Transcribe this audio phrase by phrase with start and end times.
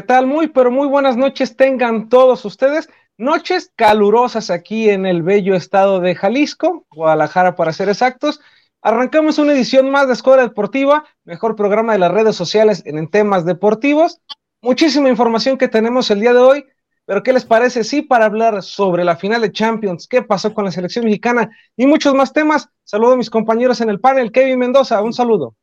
[0.00, 0.26] ¿Qué tal?
[0.26, 2.88] Muy, pero muy buenas noches tengan todos ustedes.
[3.18, 8.40] Noches calurosas aquí en el bello estado de Jalisco, Guadalajara para ser exactos.
[8.80, 13.44] Arrancamos una edición más de Escuela Deportiva, mejor programa de las redes sociales en, temas
[13.44, 14.22] deportivos.
[14.62, 16.64] Muchísima información que tenemos el día de hoy,
[17.04, 17.84] pero ¿qué les parece?
[17.84, 21.86] Sí, para hablar sobre la final de Champions, qué pasó con la selección mexicana y
[21.86, 22.70] muchos más temas.
[22.84, 24.32] Saludo a mis compañeros en el panel.
[24.32, 25.56] Kevin Mendoza, un saludo.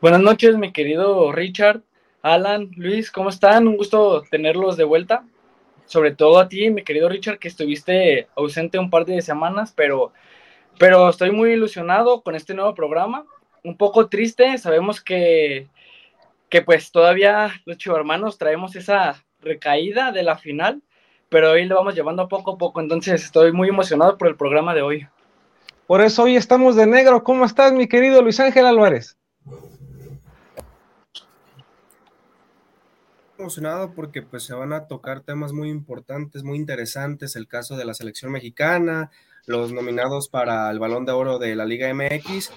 [0.00, 1.82] Buenas noches, mi querido Richard,
[2.22, 3.68] Alan, Luis, ¿cómo están?
[3.68, 5.26] Un gusto tenerlos de vuelta.
[5.84, 10.14] Sobre todo a ti, mi querido Richard, que estuviste ausente un par de semanas, pero,
[10.78, 13.26] pero estoy muy ilusionado con este nuevo programa.
[13.62, 15.68] Un poco triste, sabemos que,
[16.48, 20.80] que pues todavía los chivarmanos traemos esa recaída de la final,
[21.28, 24.74] pero hoy lo vamos llevando poco a poco, entonces estoy muy emocionado por el programa
[24.74, 25.06] de hoy.
[25.86, 27.22] Por eso hoy estamos de negro.
[27.22, 29.18] ¿Cómo estás, mi querido Luis Ángel Álvarez?
[33.40, 37.84] Emocionado porque pues se van a tocar temas muy importantes, muy interesantes, el caso de
[37.84, 39.10] la selección mexicana,
[39.46, 42.50] los nominados para el Balón de Oro de la Liga MX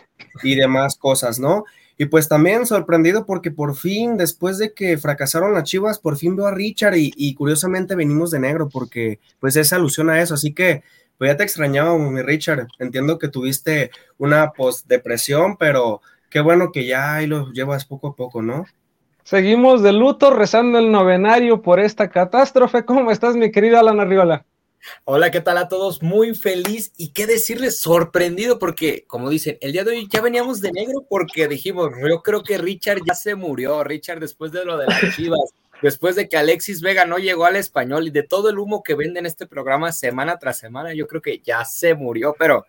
[0.43, 1.63] y demás cosas, ¿no?
[1.97, 6.35] Y pues también sorprendido porque por fin, después de que fracasaron las Chivas, por fin
[6.35, 10.53] veo a Richard y, curiosamente venimos de negro porque pues es alusión a eso, así
[10.53, 10.83] que
[11.17, 16.85] pues ya te extrañaba, mi Richard, entiendo que tuviste una post-depresión, pero qué bueno que
[16.85, 18.65] ya ahí lo llevas poco a poco, ¿no?
[19.23, 22.83] Seguimos de luto rezando el novenario por esta catástrofe.
[22.83, 24.45] ¿Cómo estás, mi querida Alan Arriola?
[25.05, 26.03] Hola, ¿qué tal a todos?
[26.03, 30.59] Muy feliz y qué decirles, sorprendido porque, como dicen, el día de hoy ya veníamos
[30.59, 34.77] de negro porque dijimos, yo creo que Richard ya se murió, Richard después de lo
[34.77, 35.39] de las chivas,
[35.81, 38.95] después de que Alexis Vega no llegó al español y de todo el humo que
[38.95, 42.65] vende en este programa semana tras semana, yo creo que ya se murió, pero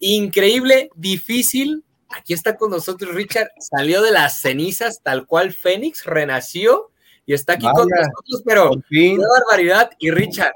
[0.00, 6.90] increíble, difícil, Aquí está con nosotros Richard, salió de las cenizas tal cual Fénix, renació
[7.26, 9.90] y está aquí con nosotros, pero qué barbaridad.
[9.98, 10.54] Y Richard,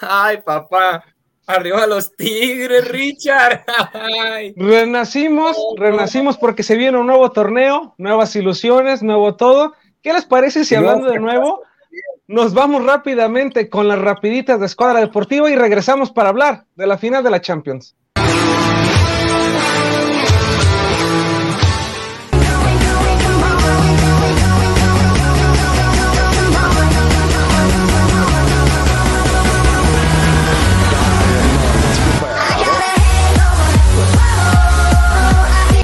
[0.00, 1.04] ay papá,
[1.46, 3.64] arriba los tigres, Richard.
[4.56, 9.74] Renacimos, renacimos porque se viene un nuevo torneo, nuevas ilusiones, nuevo todo.
[10.02, 11.62] ¿Qué les parece si hablando de nuevo,
[12.26, 16.96] nos vamos rápidamente con las rapiditas de Escuadra Deportiva y regresamos para hablar de la
[16.96, 17.94] final de la Champions?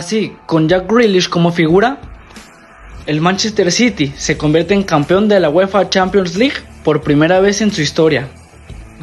[0.08, 2.00] Sí, con Jack Grealish como figura,
[3.04, 7.60] el Manchester City se convierte en campeón de la UEFA Champions League por primera vez
[7.60, 8.26] en su historia,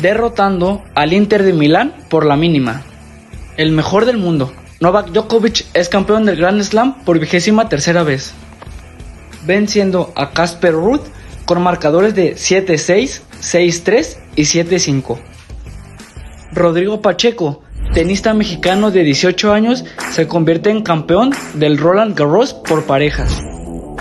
[0.01, 2.81] derrotando al Inter de Milán por la mínima.
[3.55, 8.33] El mejor del mundo, Novak Djokovic es campeón del Grand Slam por vigésima tercera vez,
[9.45, 11.01] venciendo a Casper Ruud
[11.45, 15.19] con marcadores de 7-6, 6-3 y 7-5.
[16.51, 17.61] Rodrigo Pacheco
[17.93, 23.41] tenista mexicano de 18 años se convierte en campeón del Roland Garros por parejas.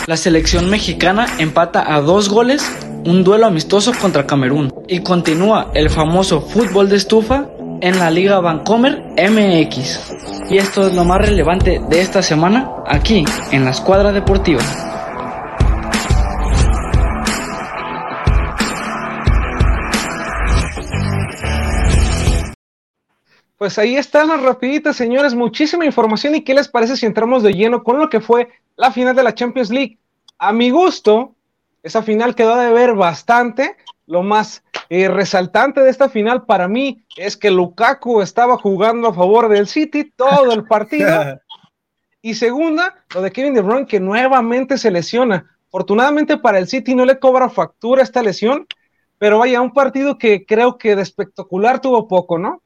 [0.06, 2.62] La selección mexicana empata a dos goles
[3.06, 7.48] un duelo amistoso contra Camerún y continúa el famoso fútbol de estufa
[7.80, 10.14] en la Liga Vancomer MX.
[10.50, 14.62] Y esto es lo más relevante de esta semana aquí en la escuadra deportiva.
[23.64, 27.54] Pues ahí están las rapiditas, señores, muchísima información y qué les parece si entramos de
[27.54, 29.96] lleno con lo que fue la final de la Champions League.
[30.36, 31.34] A mi gusto,
[31.82, 33.74] esa final quedó de ver bastante.
[34.06, 39.14] Lo más eh, resaltante de esta final para mí es que Lukaku estaba jugando a
[39.14, 41.08] favor del City todo el partido.
[42.20, 45.56] y segunda, lo de Kevin De Bruyne que nuevamente se lesiona.
[45.68, 48.66] Afortunadamente para el City no le cobra factura esta lesión,
[49.16, 52.60] pero vaya, un partido que creo que de espectacular tuvo poco, ¿no?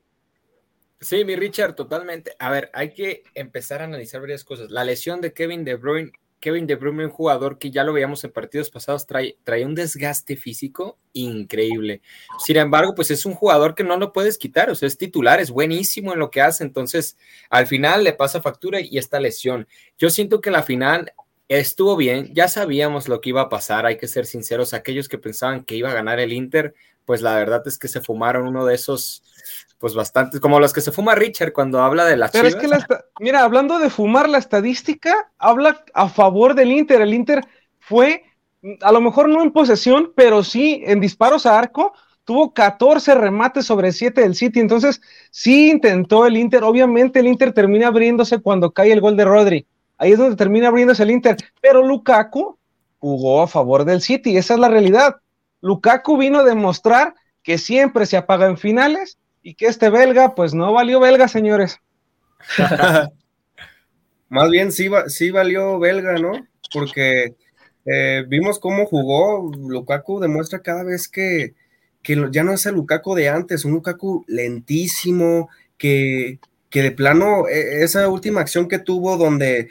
[1.01, 2.33] Sí, mi Richard, totalmente.
[2.39, 4.71] A ver, hay que empezar a analizar varias cosas.
[4.71, 6.11] La lesión de Kevin De Bruyne,
[6.41, 10.37] Kevin De Bruyne, un jugador que ya lo veíamos en partidos pasados, trae, un desgaste
[10.37, 12.03] físico increíble.
[12.45, 15.41] Sin embargo, pues es un jugador que no lo puedes quitar, o sea, es titular,
[15.41, 17.17] es buenísimo en lo que hace, entonces
[17.51, 19.67] al final le pasa factura y esta lesión.
[19.99, 21.13] Yo siento que la final
[21.49, 25.19] estuvo bien, ya sabíamos lo que iba a pasar, hay que ser sinceros, aquellos que
[25.19, 26.75] pensaban que iba a ganar el Inter,
[27.05, 29.23] pues la verdad es que se fumaron uno de esos
[29.79, 32.69] pues bastante, como los que se fuma Richard cuando habla de la Pero es que,
[33.21, 37.01] mira, hablando de fumar, la estadística habla a favor del Inter.
[37.01, 37.47] El Inter
[37.79, 38.25] fue,
[38.81, 41.93] a lo mejor no en posesión, pero sí en disparos a arco,
[42.25, 46.65] tuvo 14 remates sobre 7 del City, entonces sí intentó el Inter.
[46.65, 49.67] Obviamente el Inter termina abriéndose cuando cae el gol de Rodri.
[49.97, 51.37] Ahí es donde termina abriéndose el Inter.
[51.61, 52.59] Pero Lukaku
[52.99, 54.37] jugó a favor del City.
[54.37, 55.17] Esa es la realidad.
[55.61, 60.53] Lukaku vino a demostrar que siempre se apaga en finales y que este belga, pues
[60.53, 61.81] no valió belga, señores.
[64.29, 66.33] Más bien sí, sí valió belga, ¿no?
[66.71, 67.35] Porque
[67.87, 69.51] eh, vimos cómo jugó.
[69.57, 71.55] Lukaku demuestra cada vez que,
[72.03, 75.49] que ya no es el Lukaku de antes, un Lukaku lentísimo,
[75.79, 79.71] que, que de plano, e, esa última acción que tuvo donde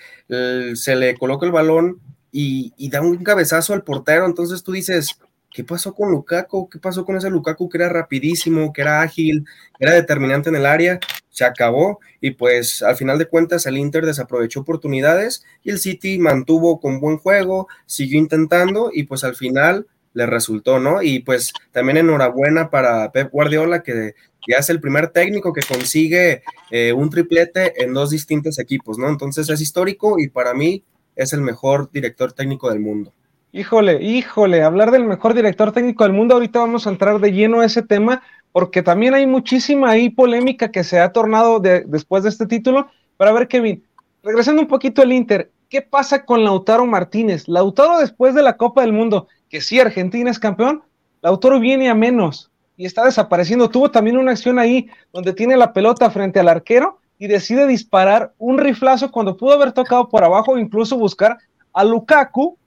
[0.74, 2.02] se le coloca el balón
[2.32, 5.20] y, da un cabezazo al portero, entonces tú dices,
[5.52, 6.70] ¿qué pasó con Lukaku?
[6.70, 9.46] ¿Qué pasó con ese Lukaku que era rapidísimo, que era ágil,
[9.78, 11.00] que era determinante en el área?
[11.30, 16.18] Se acabó y pues al final de cuentas el Inter desaprovechó oportunidades y el City
[16.20, 21.04] mantuvo con buen juego, siguió intentando y pues al final le resultó, ¿no?
[21.04, 24.16] Y pues también enhorabuena para Pep Guardiola que
[24.48, 26.42] ya es el primer técnico que consigue
[26.72, 29.10] eh, un triplete en dos distintos equipos, ¿no?
[29.10, 30.84] Entonces es histórico y para mí
[31.16, 33.14] es el mejor director técnico del mundo.
[33.54, 37.62] Híjole, híjole, hablar del mejor director técnico del mundo, ahorita vamos a entrar de lleno
[37.62, 38.22] a ese tema,
[38.52, 42.90] porque también hay muchísima ahí polémica que se ha tornado después de este título.
[43.18, 43.84] Pero a ver, Kevin,
[44.22, 47.48] regresando un poquito al Inter, ¿qué pasa con Lautaro Martínez?
[47.48, 50.84] Lautaro después de la Copa del Mundo, que sí, Argentina es campeón,
[51.22, 53.70] Lautaro viene a menos y está desapareciendo.
[53.70, 58.34] Tuvo también una acción ahí donde tiene la pelota frente al arquero y decide disparar
[58.38, 61.38] un riflazo cuando pudo haber tocado por abajo incluso buscar
[61.74, 62.58] a Lukaku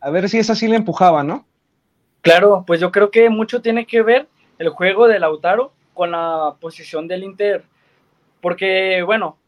[0.00, 1.46] a ver si esa sí le empujaba, ¿no?
[2.22, 4.28] Claro, pues yo creo que mucho tiene que ver
[4.58, 7.64] el juego de Lautaro con la posición del Inter,
[8.40, 9.38] porque bueno,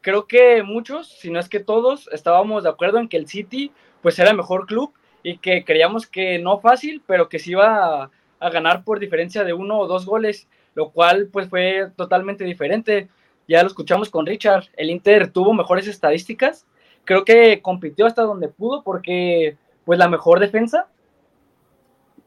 [0.00, 3.72] creo que muchos, si no es que todos, estábamos de acuerdo en que el City
[4.00, 4.92] pues era el mejor club
[5.22, 8.10] y que creíamos que no fácil, pero que sí iba a,
[8.40, 13.08] a ganar por diferencia de uno o dos goles, lo cual pues fue totalmente diferente.
[13.46, 16.66] Ya lo escuchamos con Richard, el Inter tuvo mejores estadísticas,
[17.04, 20.88] creo que compitió hasta donde pudo porque pues la mejor defensa,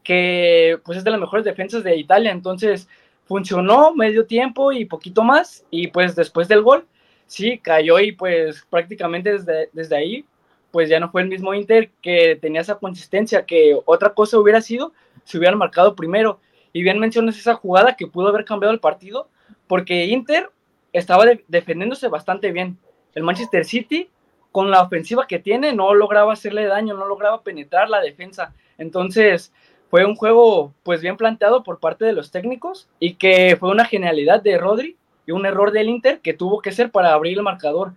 [0.03, 2.87] que pues es de las mejores defensas de Italia, entonces
[3.25, 6.85] funcionó medio tiempo y poquito más, y pues después del gol,
[7.25, 10.25] sí, cayó y pues prácticamente desde, desde ahí,
[10.71, 14.59] pues ya no fue el mismo Inter que tenía esa consistencia, que otra cosa hubiera
[14.59, 14.91] sido
[15.23, 16.39] si hubieran marcado primero.
[16.73, 19.29] Y bien mencionas esa jugada que pudo haber cambiado el partido,
[19.67, 20.49] porque Inter
[20.91, 22.79] estaba defendiéndose bastante bien.
[23.13, 24.09] El Manchester City
[24.53, 28.53] con la ofensiva que tiene no lograba hacerle daño, no lograba penetrar la defensa.
[28.77, 29.51] Entonces
[29.89, 33.83] fue un juego pues bien planteado por parte de los técnicos y que fue una
[33.83, 34.95] genialidad de Rodri
[35.25, 37.93] y un error del Inter que tuvo que ser para abrir el marcador.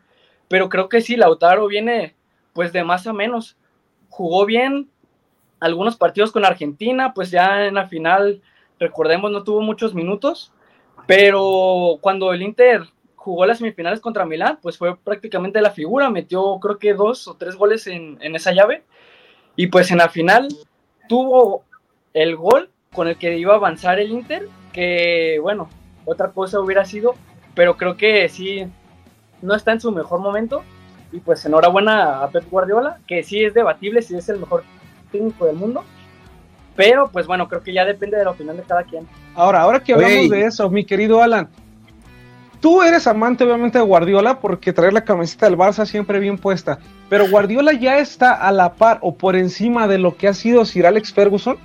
[0.48, 2.14] Pero creo que sí, Lautaro viene
[2.54, 3.58] pues de más a menos.
[4.08, 4.88] Jugó bien
[5.60, 8.40] algunos partidos con Argentina, pues ya en la final,
[8.80, 10.52] recordemos, no tuvo muchos minutos,
[11.06, 12.82] pero cuando el Inter
[13.26, 17.34] jugó las semifinales contra Milán, pues fue prácticamente la figura, metió creo que dos o
[17.34, 18.84] tres goles en, esa llave,
[19.56, 20.46] y pues en la final
[21.08, 21.64] tuvo
[22.14, 25.68] el gol con el que iba a avanzar el Inter, que bueno,
[26.04, 27.16] otra cosa hubiera sido,
[27.56, 28.64] pero creo que sí,
[29.42, 30.62] no está en su mejor momento,
[31.10, 34.62] y pues enhorabuena a Pep Guardiola, que sí es debatible si es el mejor
[35.10, 35.82] técnico del mundo,
[36.76, 39.08] pero pues bueno, creo que ya depende de la opinión de cada quien.
[39.34, 41.48] Ahora, ahora que hablamos de eso, mi querido Alan,
[42.60, 46.78] Tú eres amante obviamente de Guardiola porque traer la camiseta del Barça siempre bien puesta,
[47.08, 50.64] pero Guardiola ya está a la par o por encima de lo que ha sido
[50.64, 51.58] Sir Alex Ferguson.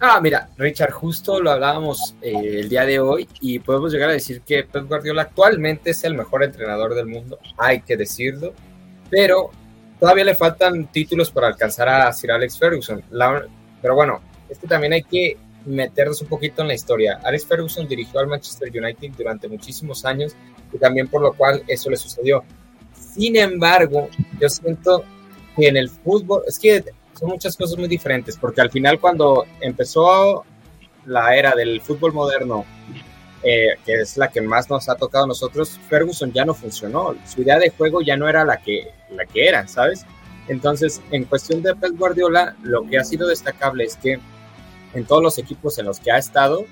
[0.00, 4.12] Ah, mira, Richard, justo lo hablábamos eh, el día de hoy y podemos llegar a
[4.12, 8.52] decir que Pep Guardiola actualmente es el mejor entrenador del mundo, hay que decirlo,
[9.10, 9.50] pero
[9.98, 13.02] todavía le faltan títulos para alcanzar a Sir Alex Ferguson.
[13.82, 17.20] pero bueno, es que también hay que meternos un poquito en la historia.
[17.24, 20.34] Alex Ferguson dirigió al Manchester United durante muchísimos años
[20.72, 22.42] y también por lo cual eso le sucedió.
[22.92, 24.08] Sin embargo,
[24.40, 25.04] yo siento
[25.56, 26.84] que en el fútbol, es que
[27.18, 30.44] son muchas cosas muy diferentes, porque al final cuando empezó
[31.04, 32.64] la era del fútbol moderno,
[33.42, 37.16] eh, que es la que más nos ha tocado a nosotros, Ferguson ya no funcionó.
[37.26, 40.04] Su idea de juego ya no era la que, la que era, ¿sabes?
[40.48, 44.18] Entonces, en cuestión de Pep Guardiola, lo que ha sido destacable es que
[44.98, 46.66] en todos los equipos en los que ha estado,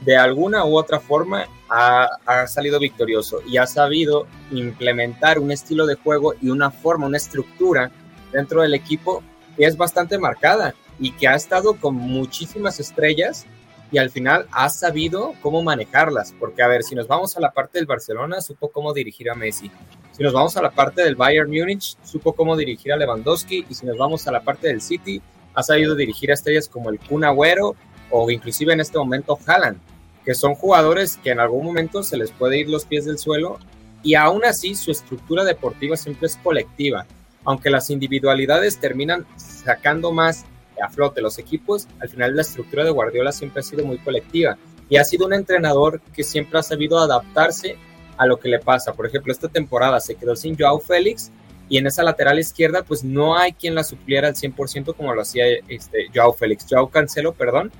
[0.00, 5.94] de alguna u otra forma ha, salido victorioso y ha sabido implementar un estilo de
[5.94, 7.90] juego y una forma, una estructura
[8.32, 9.22] dentro del equipo
[9.56, 13.46] que es bastante marcada y que ha estado con muchísimas estrellas
[13.90, 16.34] y al final ha sabido cómo manejarlas.
[16.38, 19.34] Porque, a ver, si nos vamos a la parte del Barcelona, supo cómo dirigir a
[19.34, 19.70] Messi.
[20.10, 23.66] Si nos vamos a la parte del Bayern Múnich, supo cómo dirigir a Lewandowski.
[23.68, 25.22] Y si nos vamos a la parte del City,
[25.54, 27.74] ha sabido dirigir a estrellas como el Kun Agüero
[28.10, 29.78] o inclusive en este momento Haaland,
[30.24, 33.58] que son jugadores que en algún momento se les puede ir los pies del suelo
[34.02, 37.06] y aún así su estructura deportiva siempre es colectiva,
[37.44, 40.44] aunque las individualidades terminan sacando más
[40.82, 44.58] a flote los equipos, al final la estructura de Guardiola siempre ha sido muy colectiva
[44.88, 47.76] y ha sido un entrenador que siempre ha sabido adaptarse
[48.16, 48.92] a lo que le pasa.
[48.92, 51.30] Por ejemplo, esta temporada se quedó sin Joao Félix
[51.68, 55.22] y en esa lateral izquierda pues no hay quien la supliera al 100% como lo
[55.22, 57.72] hacía este, Joao Félix, Joao Cancelo, perdón,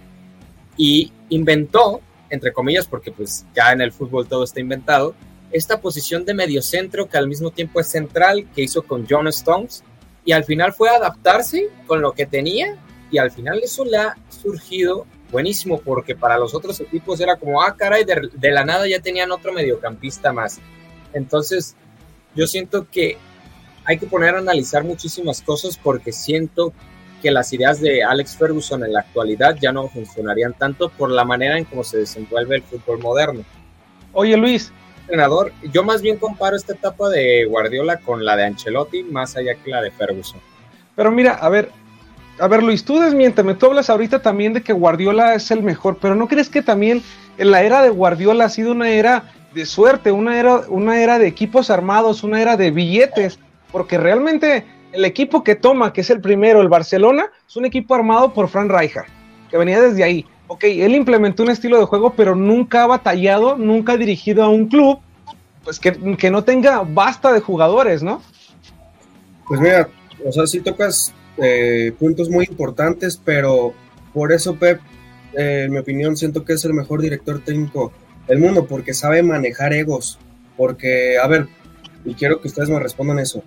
[0.77, 2.01] y inventó,
[2.31, 5.15] entre comillas, porque pues ya en el fútbol todo está inventado,
[5.53, 9.85] esta posición de mediocentro que al mismo tiempo es central, que hizo con John Stones,
[10.25, 12.77] y al final fue adaptarse con lo que tenía,
[13.11, 17.63] y al final eso le ha surgido buenísimo, porque para los otros equipos era como,
[17.63, 20.61] ah, caray, de, de la nada ya tenían otro mediocampista más.
[21.13, 21.77] Entonces,
[22.35, 23.17] yo siento que
[23.85, 26.73] hay que poner a analizar muchísimas cosas porque siento
[27.23, 31.25] que las ideas de Alex Ferguson en la actualidad ya no funcionarían tanto por la
[31.25, 33.45] manera en cómo se desenvuelve el fútbol moderno.
[34.13, 34.73] Oye Luis,
[35.03, 39.55] entrenador, yo más bien comparo esta etapa de Guardiola con la de Ancelotti, más allá
[39.55, 40.41] que la de Ferguson.
[40.97, 41.71] Pero mira, a ver,
[42.39, 45.99] a ver Luis, tú desmiénteme, tú hablas ahorita también de que Guardiola es el mejor,
[46.01, 47.03] pero ¿no crees que también
[47.39, 51.19] en la era de Guardiola ha sido una era de suerte, una era, una era
[51.19, 53.39] de equipos armados, una era de billetes?
[53.75, 57.97] Porque realmente el equipo que toma, que es el primero, el Barcelona, es un equipo
[57.97, 59.09] armado por Fran Rijkaard,
[59.51, 60.25] que venía desde ahí.
[60.47, 64.49] Ok, él implementó un estilo de juego, pero nunca ha batallado, nunca ha dirigido a
[64.49, 65.01] un club,
[65.65, 68.23] pues que, no tenga basta de jugadores, ¿no?
[69.49, 69.89] Pues mira,
[70.25, 73.75] o sea, sí tocas eh, puntos muy importantes, pero
[74.13, 74.79] por eso Pep,
[75.37, 77.91] eh, en mi opinión, siento que es el mejor director técnico
[78.29, 80.21] del mundo, porque sabe manejar egos.
[80.57, 81.49] Porque, a ver,
[82.05, 83.43] y quiero que ustedes me respondan eso.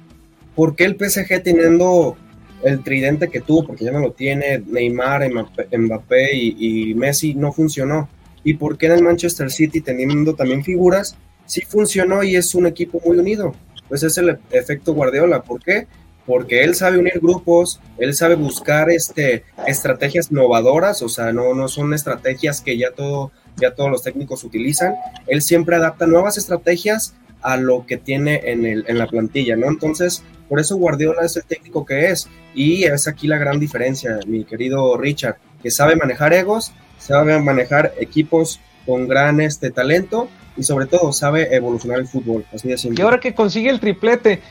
[0.57, 2.17] ¿Por qué el PSG teniendo
[2.63, 8.09] el tridente que tuvo, porque ya no lo tiene, Neymar, Mbappé y, Messi, no funcionó?
[8.43, 12.65] ¿Y por qué en el Manchester City teniendo también figuras, sí funcionó y es un
[12.65, 13.53] equipo muy unido?
[13.87, 15.43] Pues es el efecto Guardiola.
[15.43, 15.85] ¿Por qué?
[16.25, 21.67] Porque él sabe unir grupos, él sabe buscar este, estrategias innovadoras, o sea, no, no
[21.67, 24.95] son estrategias que ya, todo, ya todos los técnicos utilizan.
[25.27, 27.13] Él siempre adapta nuevas estrategias
[27.47, 29.69] a lo que tiene en, el, en la plantilla, ¿no?
[29.69, 32.27] Entonces, por eso Guardiola es el técnico que es.
[32.53, 37.93] Y es aquí la gran diferencia, mi querido Richard, que sabe manejar egos, sabe manejar
[37.99, 40.27] equipos con gran este talento
[40.57, 42.43] y sobre todo sabe evolucionar el fútbol.
[42.53, 44.41] Así de Y ahora que consigue el triplete,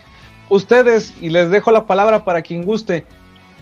[0.49, 3.05] ustedes, y les dejo la palabra para quien guste,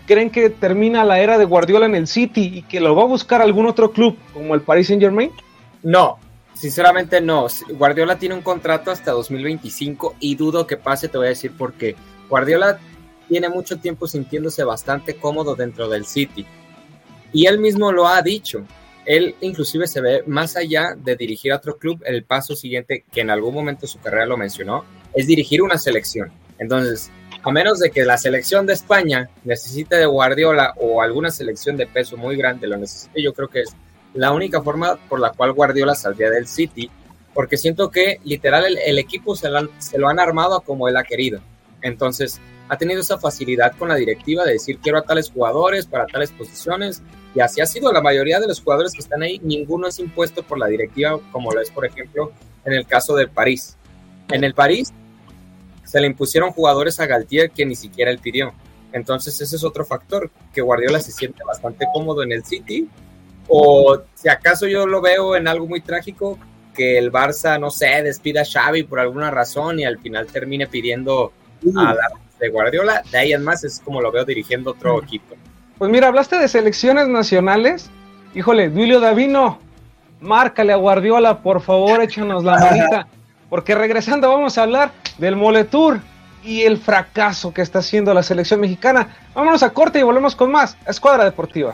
[0.07, 3.07] ¿creen que termina la era de Guardiola en el City y que lo va a
[3.07, 5.31] buscar algún otro club como el Paris Saint Germain?
[5.83, 6.19] No,
[6.55, 7.47] sinceramente no.
[7.69, 11.73] Guardiola tiene un contrato hasta 2025 y dudo que pase, te voy a decir por
[11.73, 11.95] qué.
[12.29, 12.79] Guardiola
[13.27, 16.45] tiene mucho tiempo sintiéndose bastante cómodo dentro del City.
[17.31, 18.65] Y él mismo lo ha dicho.
[19.05, 23.21] Él inclusive se ve más allá de dirigir a otro club, el paso siguiente, que
[23.21, 24.83] en algún momento su carrera lo mencionó,
[25.13, 26.31] es dirigir una selección.
[26.57, 27.11] Entonces,
[27.43, 31.85] a menos de que la selección de España necesite de Guardiola o alguna selección de
[31.85, 33.75] peso muy grande lo necesite, yo creo que es
[34.15, 36.89] la única forma por la cual Guardiola saldría del City,
[37.33, 41.41] porque siento que literal el, equipo se lo han armado como él ha querido.
[41.81, 46.07] Entonces, ha tenido esa facilidad con la directiva de decir quiero a tales jugadores para
[46.07, 47.03] tales posiciones
[47.35, 50.43] y así ha sido la mayoría de los jugadores que están ahí, ninguno es impuesto
[50.43, 52.31] por la directiva como lo es por ejemplo
[52.63, 53.77] en el caso del París.
[54.29, 54.91] En el París
[55.83, 58.53] se le impusieron jugadores a Galtier que ni siquiera él pidió.
[58.93, 62.89] Entonces ese es otro factor, que Guardiola se siente bastante cómodo en el City
[63.47, 66.37] o si acaso yo lo veo en algo muy trágico,
[66.73, 70.67] que el Barça, no sé, despida a Xavi por alguna razón y al final termine
[70.67, 71.31] pidiendo
[71.75, 72.09] a la
[72.39, 75.35] de Guardiola, de ahí en más es como lo veo dirigiendo otro equipo.
[75.77, 77.89] Pues mira, hablaste de selecciones nacionales.
[78.33, 79.59] Híjole, Duilio Davino,
[80.19, 83.07] márcale a Guardiola, por favor, échanos la manita.
[83.49, 85.99] Porque regresando vamos a hablar del Moletour
[86.43, 89.15] y el fracaso que está haciendo la selección mexicana.
[89.33, 90.77] Vámonos a corte y volvemos con más.
[90.85, 91.73] Escuadra Deportiva.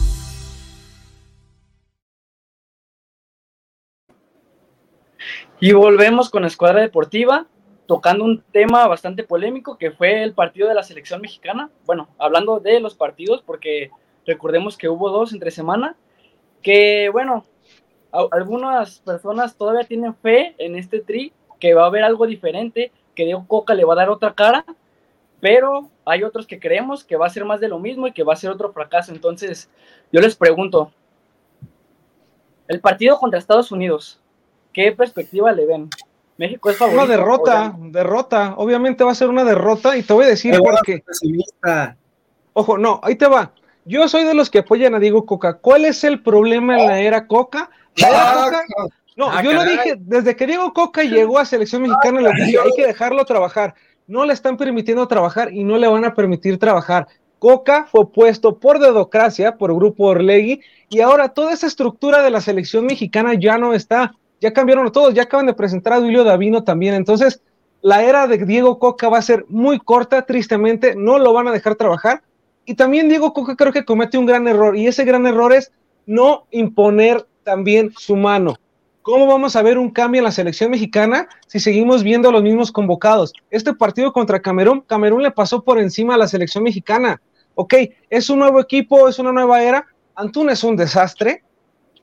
[5.63, 7.45] Y volvemos con la escuadra deportiva,
[7.85, 11.69] tocando un tema bastante polémico que fue el partido de la selección mexicana.
[11.85, 13.91] Bueno, hablando de los partidos, porque
[14.25, 15.95] recordemos que hubo dos entre semana,
[16.63, 17.45] que bueno,
[18.31, 23.25] algunas personas todavía tienen fe en este tri, que va a haber algo diferente, que
[23.25, 24.65] Diego Coca le va a dar otra cara,
[25.41, 28.23] pero hay otros que creemos que va a ser más de lo mismo y que
[28.23, 29.11] va a ser otro fracaso.
[29.11, 29.69] Entonces,
[30.11, 30.91] yo les pregunto,
[32.67, 34.20] el partido contra Estados Unidos,
[34.73, 35.89] ¿Qué perspectiva le ven?
[36.37, 37.03] México es favorito.
[37.03, 38.55] Una derrota, derrota.
[38.57, 41.03] Obviamente va a ser una derrota y te voy a decir por qué.
[42.53, 43.53] Ojo, no, ahí te va.
[43.85, 45.57] Yo soy de los que apoyan a Diego Coca.
[45.57, 47.69] ¿Cuál es el problema en la era Coca?
[49.15, 52.57] no, ah, yo lo dije, desde que Diego Coca llegó a selección mexicana, le dije,
[52.59, 53.75] hay que dejarlo trabajar.
[54.07, 57.07] No le están permitiendo trabajar y no le van a permitir trabajar.
[57.39, 62.41] Coca fue puesto por dedocracia, por Grupo Orlegui, y ahora toda esa estructura de la
[62.41, 66.63] selección mexicana ya no está ya cambiaron todos, ya acaban de presentar a Duilio Davino
[66.63, 67.41] también, entonces
[67.81, 71.51] la era de Diego Coca va a ser muy corta, tristemente, no lo van a
[71.51, 72.21] dejar trabajar.
[72.65, 75.71] Y también Diego Coca creo que comete un gran error, y ese gran error es
[76.05, 78.55] no imponer también su mano.
[79.01, 82.43] ¿Cómo vamos a ver un cambio en la selección mexicana si seguimos viendo a los
[82.43, 83.33] mismos convocados?
[83.49, 87.19] Este partido contra Camerún, Camerún le pasó por encima a la selección mexicana.
[87.55, 87.73] Ok,
[88.11, 89.87] es un nuevo equipo, es una nueva era.
[90.13, 91.43] Antún es un desastre.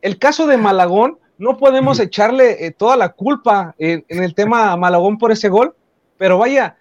[0.03, 4.77] El caso de Malagón, no podemos echarle eh, toda la culpa en, el tema a
[4.77, 5.75] Malagón por ese gol,
[6.19, 6.77] pero vaya,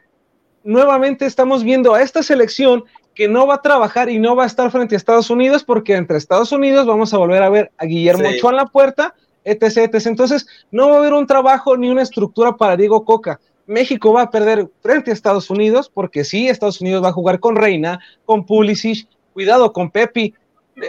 [0.63, 4.47] nuevamente estamos viendo a esta selección que no va a trabajar y no va a
[4.47, 7.85] estar frente a Estados Unidos, porque entre Estados Unidos vamos a volver a ver a
[7.85, 10.07] Guillermo Ochoa en la puerta, etc, etc.
[10.07, 13.39] Entonces, no va a haber un trabajo ni una estructura para Diego Coca.
[13.65, 17.39] México va a perder frente a Estados Unidos, porque sí, Estados Unidos va a jugar
[17.39, 20.33] con Reina, con Pulisic, cuidado con Pepi,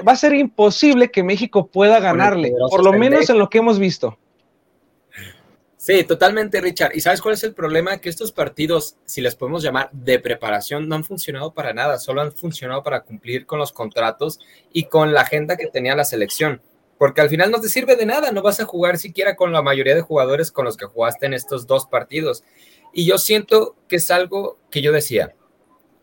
[0.06, 3.78] va a ser imposible que México pueda ganarle, por lo menos en lo que hemos
[3.78, 4.18] visto.
[5.76, 6.90] Sí, totalmente, Richard.
[6.94, 7.98] ¿Y sabes cuál es el problema?
[7.98, 12.20] Que estos partidos, si les podemos llamar de preparación, no han funcionado para nada, solo
[12.20, 14.40] han funcionado para cumplir con los contratos
[14.72, 16.60] y con la agenda que tenía la selección.
[16.98, 19.62] Porque al final no te sirve de nada, no vas a jugar siquiera con la
[19.62, 22.42] mayoría de jugadores con los que jugaste en estos dos partidos.
[22.92, 25.36] Y yo siento que es algo que yo decía,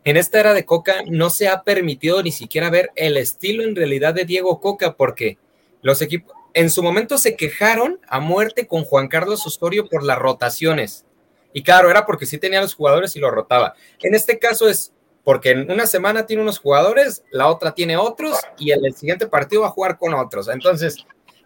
[0.06, 3.76] en esta era de Coca no se ha permitido ni siquiera ver el estilo en
[3.76, 5.39] realidad de Diego Coca, porque
[5.82, 10.18] los equipos en su momento se quejaron a muerte con Juan Carlos Osorio por las
[10.18, 11.06] rotaciones.
[11.54, 13.74] Y claro, era porque sí tenía los jugadores y lo rotaba.
[14.02, 18.39] En este caso es porque en una semana tiene unos jugadores, la otra tiene otros
[18.60, 20.48] y en el siguiente partido va a jugar con otros.
[20.50, 20.98] Entonces,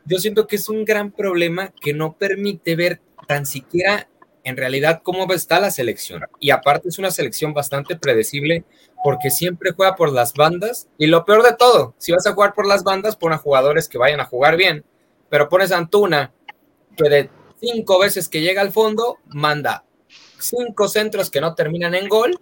[0.03, 4.08] yo siento que es un gran problema que no permite ver tan siquiera
[4.43, 6.23] en realidad cómo está la selección.
[6.39, 8.63] Y aparte es una selección bastante predecible
[9.03, 10.87] porque siempre juega por las bandas.
[10.97, 13.87] Y lo peor de todo, si vas a jugar por las bandas, pon a jugadores
[13.87, 14.83] que vayan a jugar bien.
[15.29, 16.33] Pero pones a Antuna,
[16.97, 19.83] que de cinco veces que llega al fondo, manda
[20.39, 22.37] cinco centros que no terminan en gol.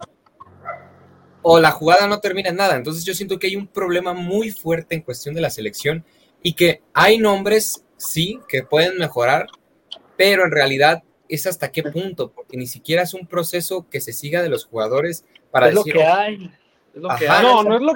[1.42, 2.76] O la jugada no termina en nada.
[2.76, 6.04] Entonces yo siento que hay un problema muy fuerte en cuestión de la selección
[6.42, 9.46] y que hay nombres, sí, que pueden mejorar,
[10.16, 14.12] pero en realidad es hasta qué punto, porque ni siquiera es un proceso que se
[14.12, 16.50] siga de los jugadores para es decir, lo que hay.
[16.94, 17.92] no, no es lo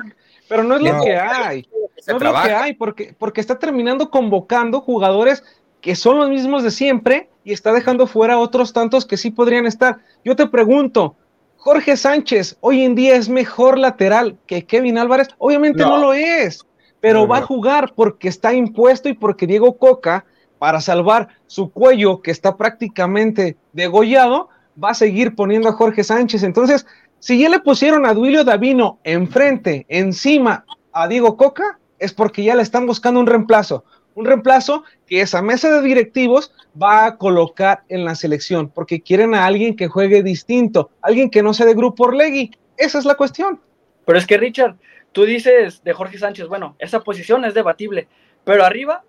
[0.48, 1.66] pero no es lo que hay.
[2.06, 5.42] No es lo que hay, porque, porque está terminando convocando jugadores
[5.80, 9.66] que son los mismos de siempre y está dejando fuera otros tantos que sí podrían
[9.66, 9.98] estar.
[10.24, 11.16] Yo te pregunto,
[11.56, 15.28] Jorge Sánchez hoy en día es mejor lateral que Kevin Álvarez.
[15.38, 16.64] Obviamente no, lo es,
[17.00, 20.24] pero va a jugar porque está impuesto y porque Diego Coca,
[20.62, 24.48] para salvar su cuello que está prácticamente degollado,
[24.80, 26.44] va a seguir poniendo a Jorge Sánchez.
[26.44, 26.86] Entonces,
[27.18, 32.54] si ya le pusieron a Duilio Davino enfrente, encima a Diego Coca, es porque ya
[32.54, 33.84] le están buscando un reemplazo.
[34.14, 39.34] Un reemplazo que esa mesa de directivos va a colocar en la selección, porque quieren
[39.34, 42.52] a alguien que juegue distinto, alguien que no sea de grupo Orlegui.
[42.76, 43.60] Esa es la cuestión.
[44.06, 44.76] Pero es que, Richard,
[45.10, 48.06] tú dices de Jorge Sánchez, bueno, esa posición es debatible,
[48.44, 49.02] pero arriba,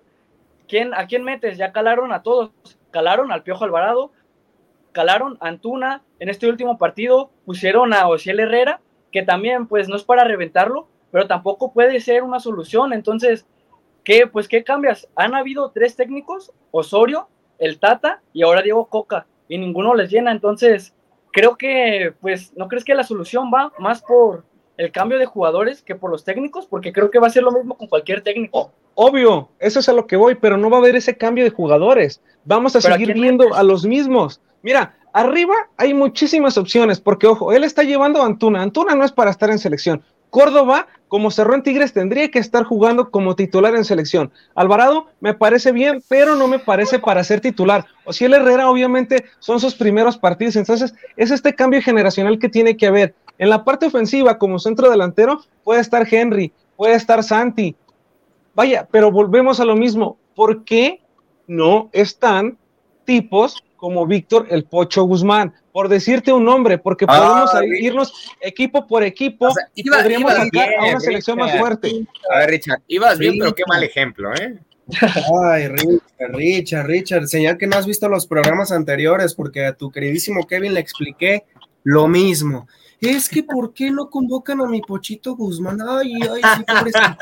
[0.73, 1.59] ¿quién, ¿a quién metes?
[1.59, 2.49] Ya calaron a todos.
[2.89, 4.11] Calaron al Piojo Alvarado,
[4.91, 8.81] calaron a Antuna, en este último partido pusieron a Ociel Herrera,
[9.11, 12.91] que también, pues, no es para reventarlo, pero tampoco puede ser una solución.
[12.91, 13.45] Entonces,
[14.03, 15.07] ¿qué, pues, ¿qué cambias?
[15.15, 17.27] Han habido tres técnicos, Osorio,
[17.59, 20.31] el Tata y ahora Diego Coca, y ninguno les llena.
[20.31, 20.95] Entonces,
[21.31, 24.43] creo que, pues, ¿no crees que la solución va más por
[24.77, 26.65] el cambio de jugadores que por los técnicos?
[26.65, 28.71] Porque creo que va a ser lo mismo con cualquier técnico.
[28.95, 31.49] Obvio, eso es a lo que voy, pero no va a haber ese cambio de
[31.49, 32.21] jugadores.
[32.45, 34.41] Vamos a seguir viendo a los mismos.
[34.61, 38.61] Mira, arriba hay muchísimas opciones, porque ojo, él está llevando a Antuna.
[38.61, 40.03] Antuna no es para estar en selección.
[40.29, 44.31] Córdoba, como cerró en Tigres, tendría que estar jugando como titular en selección.
[44.55, 47.85] Alvarado me parece bien, pero no me parece para ser titular.
[48.03, 50.55] O si el Herrera, obviamente, son sus primeros partidos.
[50.55, 53.13] Entonces, es este cambio generacional que tiene que haber.
[53.37, 57.75] En la parte ofensiva, como centro delantero, puede estar Henry, puede estar Santi.
[58.53, 60.17] Vaya, pero volvemos a lo mismo.
[60.35, 61.01] ¿Por qué
[61.47, 62.57] no están
[63.05, 69.03] tipos como Víctor el Pocho Guzmán, por decirte un nombre, porque podemos irnos equipo por
[69.03, 71.91] equipo y podríamos sacar a una selección más fuerte.
[72.33, 74.57] A ver, Richard, ibas bien, pero qué mal ejemplo, ¿eh?
[75.43, 79.91] Ay, Richard, Richard, Richard, señal que no has visto los programas anteriores, porque a tu
[79.91, 81.43] queridísimo Kevin le expliqué
[81.83, 82.69] lo mismo.
[83.03, 85.79] Es que, ¿por qué no convocan a mi Pochito Guzmán?
[85.81, 87.17] Ay, ay, sí, pobrecito.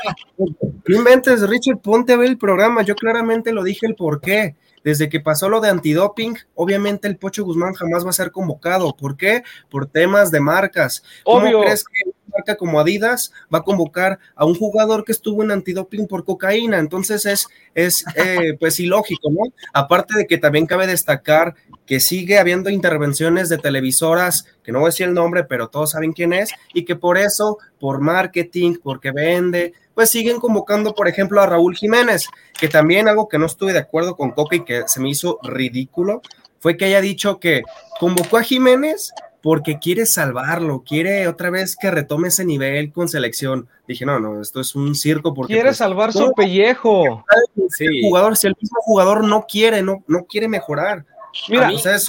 [0.86, 2.82] No inventes, Richard, ponte a ver el programa.
[2.82, 7.16] Yo claramente lo dije el por qué desde que pasó lo de antidoping, obviamente el
[7.16, 8.94] Pocho Guzmán jamás va a ser convocado.
[8.96, 9.42] ¿Por qué?
[9.70, 11.02] Por temas de marcas.
[11.24, 15.50] ¿Cómo crees que marca como Adidas va a convocar a un jugador que estuvo en
[15.50, 16.78] antidoping por cocaína?
[16.78, 19.52] Entonces es, es eh, pues ilógico, ¿no?
[19.72, 21.54] Aparte de que también cabe destacar
[21.86, 25.90] que sigue habiendo intervenciones de televisoras, que no voy a decir el nombre, pero todos
[25.90, 31.08] saben quién es, y que por eso, por marketing, porque vende, pues siguen convocando, por
[31.08, 34.64] ejemplo, a Raúl Jiménez, que también algo que no estuve de acuerdo con Coca y
[34.64, 36.22] que se me hizo ridículo,
[36.60, 37.62] fue que haya dicho que
[37.98, 39.12] convocó a Jiménez
[39.42, 43.68] porque quiere salvarlo, quiere otra vez que retome ese nivel con selección.
[43.88, 45.54] Dije, no, no, esto es un circo porque...
[45.54, 47.24] Quiere pues, salvar su pellejo.
[47.70, 47.86] Sí.
[48.02, 51.04] jugador, si el mismo jugador no quiere, no, no quiere mejorar.
[51.48, 52.06] Mira, no, es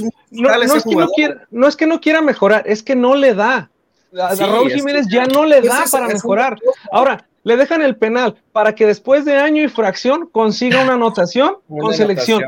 [1.16, 3.70] que no, es que no quiera mejorar, es que no le da.
[4.20, 6.58] A, Raúl Jiménez ya no le da para mejorar.
[6.92, 11.58] Ahora, le dejan el penal para que después de año y fracción consiga una anotación
[11.68, 12.44] con selección.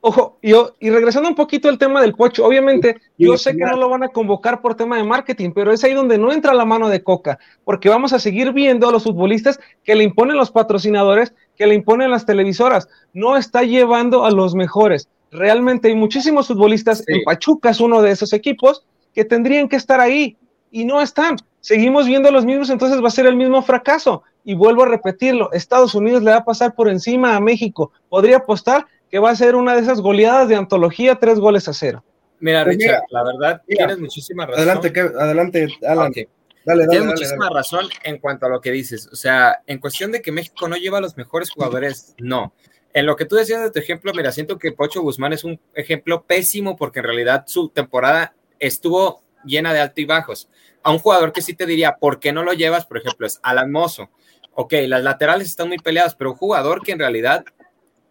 [0.00, 3.76] Ojo, yo, y regresando un poquito al tema del Pocho, obviamente yo sé que no
[3.76, 6.64] lo van a convocar por tema de marketing, pero es ahí donde no entra la
[6.64, 10.52] mano de Coca, porque vamos a seguir viendo a los futbolistas que le imponen los
[10.52, 15.08] patrocinadores, que le imponen las televisoras, no está llevando a los mejores.
[15.32, 20.00] Realmente hay muchísimos futbolistas, en Pachuca es uno de esos equipos, que tendrían que estar
[20.00, 20.36] ahí
[20.70, 24.22] y no están seguimos viendo los mismos, entonces va a ser el mismo fracaso.
[24.44, 27.92] Y vuelvo a repetirlo, Estados Unidos le va a pasar por encima a México.
[28.08, 31.72] Podría apostar que va a ser una de esas goleadas de antología, tres goles a
[31.72, 32.04] cero.
[32.40, 34.62] Mira, pues Richard, la verdad, tienes muchísima razón.
[34.68, 36.12] Adelante, adelante, Alan.
[36.12, 36.28] Dale,
[36.64, 39.08] dale, tienes muchísima razón en cuanto a lo que dices.
[39.12, 42.52] O sea, en cuestión de que México no lleva a los mejores jugadores, no.
[42.94, 45.60] En lo que tú decías de tu ejemplo, mira, siento que Pocho Guzmán es un
[45.74, 50.48] ejemplo pésimo porque en realidad su temporada estuvo llena de altos y bajos
[50.82, 52.86] a un jugador que sí te diría, ¿por qué no lo llevas?
[52.86, 54.10] Por ejemplo, es Alan Mozo.
[54.54, 57.44] Ok, las laterales están muy peleadas, pero un jugador que en realidad,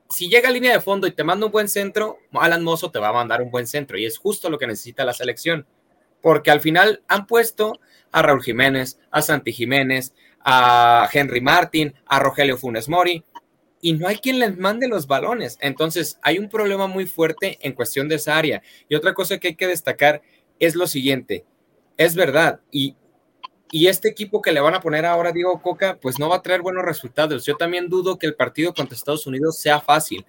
[0.10, 3.00] si llega a línea de fondo y te manda un buen centro, Alan Mozo te
[3.00, 5.66] va a mandar un buen centro y es justo lo que necesita la selección.
[6.22, 7.80] Porque al final han puesto
[8.12, 13.24] a Raúl Jiménez, a Santi Jiménez, a Henry Martin, a Rogelio Funes Mori,
[13.82, 15.58] y no hay quien les mande los balones.
[15.62, 18.64] Entonces, hay un problema muy fuerte en cuestión de esa área.
[18.90, 20.22] Y otra cosa que hay que destacar
[20.60, 21.46] es lo siguiente
[21.98, 22.62] es verdad.
[22.72, 22.96] Y,
[23.72, 26.42] y este equipo que le van a poner ahora Diego Coca, pues no va a
[26.42, 27.46] traer buenos resultados.
[27.46, 30.26] Yo también dudo que el partido contra Estados Unidos sea fácil.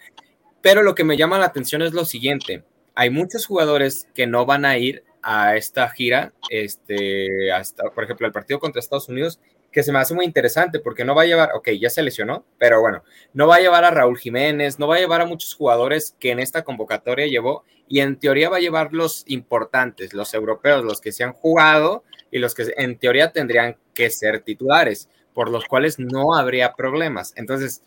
[0.61, 2.65] Pero lo que me llama la atención es lo siguiente.
[2.95, 8.27] Hay muchos jugadores que no van a ir a esta gira, este, hasta, por ejemplo,
[8.27, 9.39] el partido contra Estados Unidos,
[9.71, 12.45] que se me hace muy interesante porque no va a llevar, ok, ya se lesionó,
[12.59, 15.55] pero bueno, no va a llevar a Raúl Jiménez, no va a llevar a muchos
[15.55, 20.33] jugadores que en esta convocatoria llevó y en teoría va a llevar los importantes, los
[20.35, 25.09] europeos, los que se han jugado y los que en teoría tendrían que ser titulares,
[25.35, 27.33] por los cuales no habría problemas.
[27.37, 27.83] Entonces,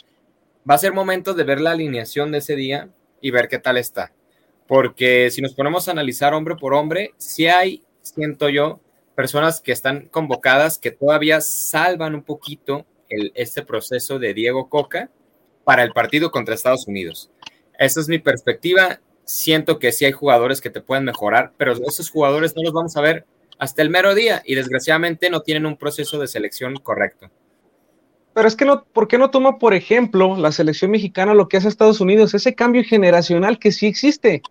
[0.70, 3.78] va a ser momento de ver la alineación de ese día y ver qué tal
[3.78, 4.12] está.
[4.68, 8.80] Porque si nos ponemos a analizar hombre por hombre, si hay, siento yo,
[9.16, 15.10] personas que están convocadas que todavía salvan un poquito el, este proceso de Diego Coca
[15.64, 17.30] para el partido contra Estados Unidos.
[17.78, 19.00] Esa es mi perspectiva.
[19.26, 22.96] Siento que sí hay jugadores que te pueden mejorar, pero esos jugadores no los vamos
[22.96, 23.26] a ver
[23.62, 27.30] hasta el mero día y desgraciadamente no tienen un proceso de selección correcto.
[28.34, 31.58] Pero es que no, ¿por qué no toma, por ejemplo, la selección mexicana lo que
[31.58, 32.34] hace Estados Unidos?
[32.34, 34.42] Ese cambio generacional que sí existe.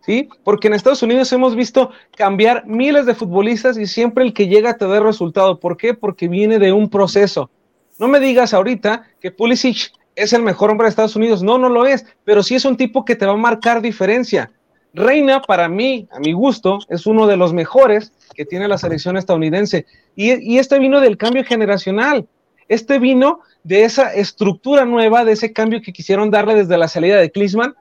[0.00, 0.30] ¿sí?
[0.44, 4.78] Porque en Estados Unidos hemos visto cambiar miles de futbolistas y siempre el que llega
[4.78, 5.60] te da resultado.
[5.60, 5.92] ¿Por qué?
[5.92, 7.50] Porque viene de un proceso.
[7.98, 11.42] No me digas ahorita que Pulisic es el mejor hombre de Estados Unidos.
[11.42, 14.52] No, no lo es, pero sí es un tipo que te va a marcar diferencia.
[14.94, 19.16] Reina, para mí, a mi gusto, es uno de los mejores que tiene la selección
[19.16, 19.86] estadounidense.
[20.14, 22.28] Y, este vino del cambio generacional.
[22.68, 27.16] Este vino de esa estructura nueva, de ese cambio que quisieron darle desde la salida
[27.16, 27.74] de Klinsmann.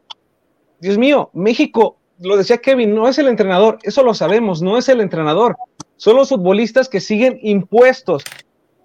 [0.80, 4.90] Dios mío, México lo decía Kevin, no es el entrenador, eso lo sabemos, no es
[4.90, 5.58] el entrenador,
[5.98, 8.24] son los futbolistas que siguen impuestos.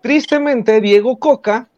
[0.03, 1.69] Tristemente, Diego Coca,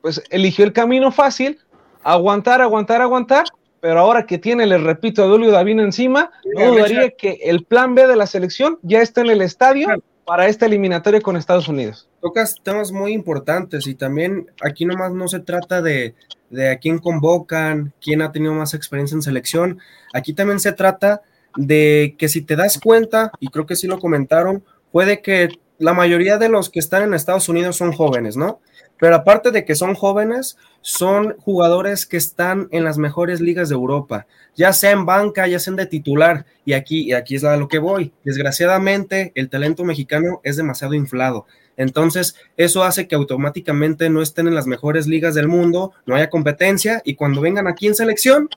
[0.00, 1.58] pues eligió el camino fácil,
[2.02, 3.44] aguantar, aguantar, aguantar,
[3.80, 7.94] pero ahora que tiene, les repito, a Dulio Davino encima, no dudaría que el plan
[7.94, 9.88] B de la selección ya está en el estadio
[10.24, 12.08] para esta eliminatoria con Estados Unidos.
[12.20, 16.14] Tocas temas muy importantes y también aquí nomás no se trata de,
[16.50, 19.78] de a quién convocan, quién ha tenido más experiencia en selección.
[20.12, 21.22] Aquí también se trata
[21.56, 24.62] de que si te das cuenta, y creo que sí lo comentaron,
[24.92, 28.60] puede que la mayoría de los que están en Estados Unidos son jóvenes, ¿no?
[29.00, 33.74] Pero aparte de que son jóvenes, son jugadores que están en las mejores ligas de
[33.74, 36.44] Europa, ya sea en banca, ya sean de titular.
[36.64, 38.12] Y aquí, y aquí es lo que voy.
[38.24, 41.46] Desgraciadamente, el talento mexicano es demasiado inflado.
[41.76, 46.28] Entonces, eso hace que automáticamente no estén en las mejores ligas del mundo, no haya
[46.28, 48.50] competencia y cuando vengan aquí en selección,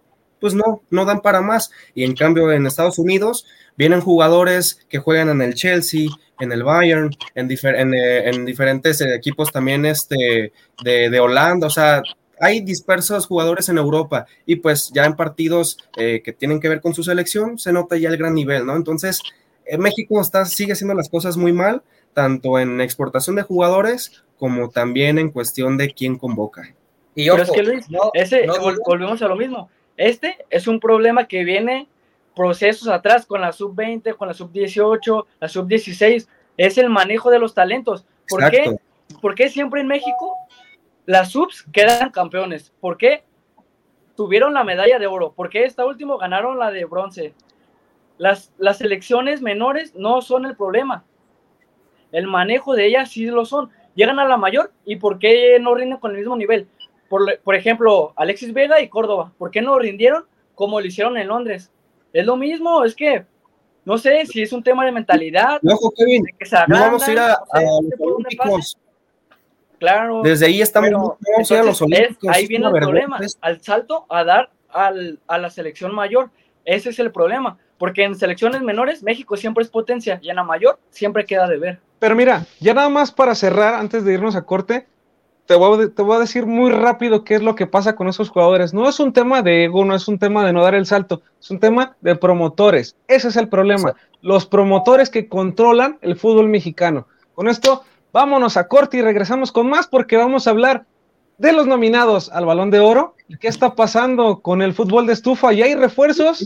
[0.43, 1.71] pues no, no dan para más.
[1.95, 3.45] Y en cambio, en Estados Unidos
[3.77, 7.49] vienen jugadores que juegan en el Chelsea, en el Bayern, en,
[7.93, 10.51] eh, en, diferentes equipos también este,
[10.83, 12.03] de, Holanda, o sea,
[12.41, 16.81] hay dispersos jugadores en Europa y pues ya en partidos eh, que tienen que ver
[16.81, 18.75] con su selección se nota ya el gran nivel, ¿no?
[18.75, 19.21] Entonces,
[19.65, 24.69] en México está, sigue haciendo las cosas muy mal, tanto en exportación de jugadores como
[24.69, 26.75] también en cuestión de quién convoca.
[27.15, 28.45] Y Pero es que Luis, ese,
[28.85, 29.69] volvemos a lo mismo.
[29.97, 31.87] Este es un problema que viene
[32.35, 36.27] procesos atrás con la sub-20, con la sub-18, la sub-16.
[36.57, 38.05] Es el manejo de los talentos.
[38.27, 38.77] ¿Por qué?
[39.21, 40.35] ¿Por qué siempre en México
[41.05, 42.73] las subs quedan campeones?
[42.79, 43.23] ¿Por qué
[44.15, 45.33] tuvieron la medalla de oro?
[45.33, 47.33] ¿Por qué esta última ganaron la de bronce?
[48.17, 51.03] Las, las selecciones menores no son el problema
[52.13, 53.69] el manejo de ellas sí lo son.
[53.95, 56.67] Llegan a la mayor y ¿por qué no rinden con el mismo nivel?
[57.09, 61.27] Por, por ejemplo, Alexis Vega y Córdoba, ¿por qué no rindieron como lo hicieron en
[61.27, 61.71] Londres?
[62.11, 63.25] Es lo mismo, es que
[63.85, 65.59] no sé si es un tema de mentalidad.
[65.61, 66.25] No, Kevin,
[66.67, 68.77] no vamos a ir a, los Olímpicos.
[69.77, 70.21] Claro.
[70.23, 70.89] Desde ahí estamos.
[70.91, 72.29] vamos a, ir a los Olímpicos.
[72.29, 73.19] ahí viene el problema.
[73.41, 76.31] Al salto a dar al, a la selección mayor.
[76.63, 77.57] Ese es el problema.
[77.77, 81.57] Porque en selecciones menores México siempre es potencia y en la mayor siempre queda de
[81.57, 81.79] ver.
[81.99, 84.87] Pero mira, ya nada más para cerrar, antes de irnos a corte,
[85.45, 88.07] te voy, a, te voy a decir muy rápido qué es lo que pasa con
[88.07, 88.73] esos jugadores.
[88.73, 91.21] No es un tema de ego, no es un tema de no dar el salto,
[91.39, 92.95] es un tema de promotores.
[93.07, 93.93] Ese es el problema.
[94.21, 97.07] Los promotores que controlan el fútbol mexicano.
[97.35, 100.85] Con esto, vámonos a corte y regresamos con más porque vamos a hablar
[101.37, 105.13] de los nominados al Balón de Oro y qué está pasando con el fútbol de
[105.13, 105.53] estufa.
[105.53, 106.45] ¿Y hay refuerzos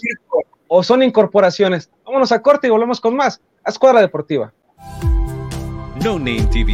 [0.68, 1.92] o son incorporaciones?
[2.06, 3.42] Vámonos a corte y volvemos con más.
[3.64, 4.54] A Escuadra Deportiva.
[6.04, 6.74] No Name TV.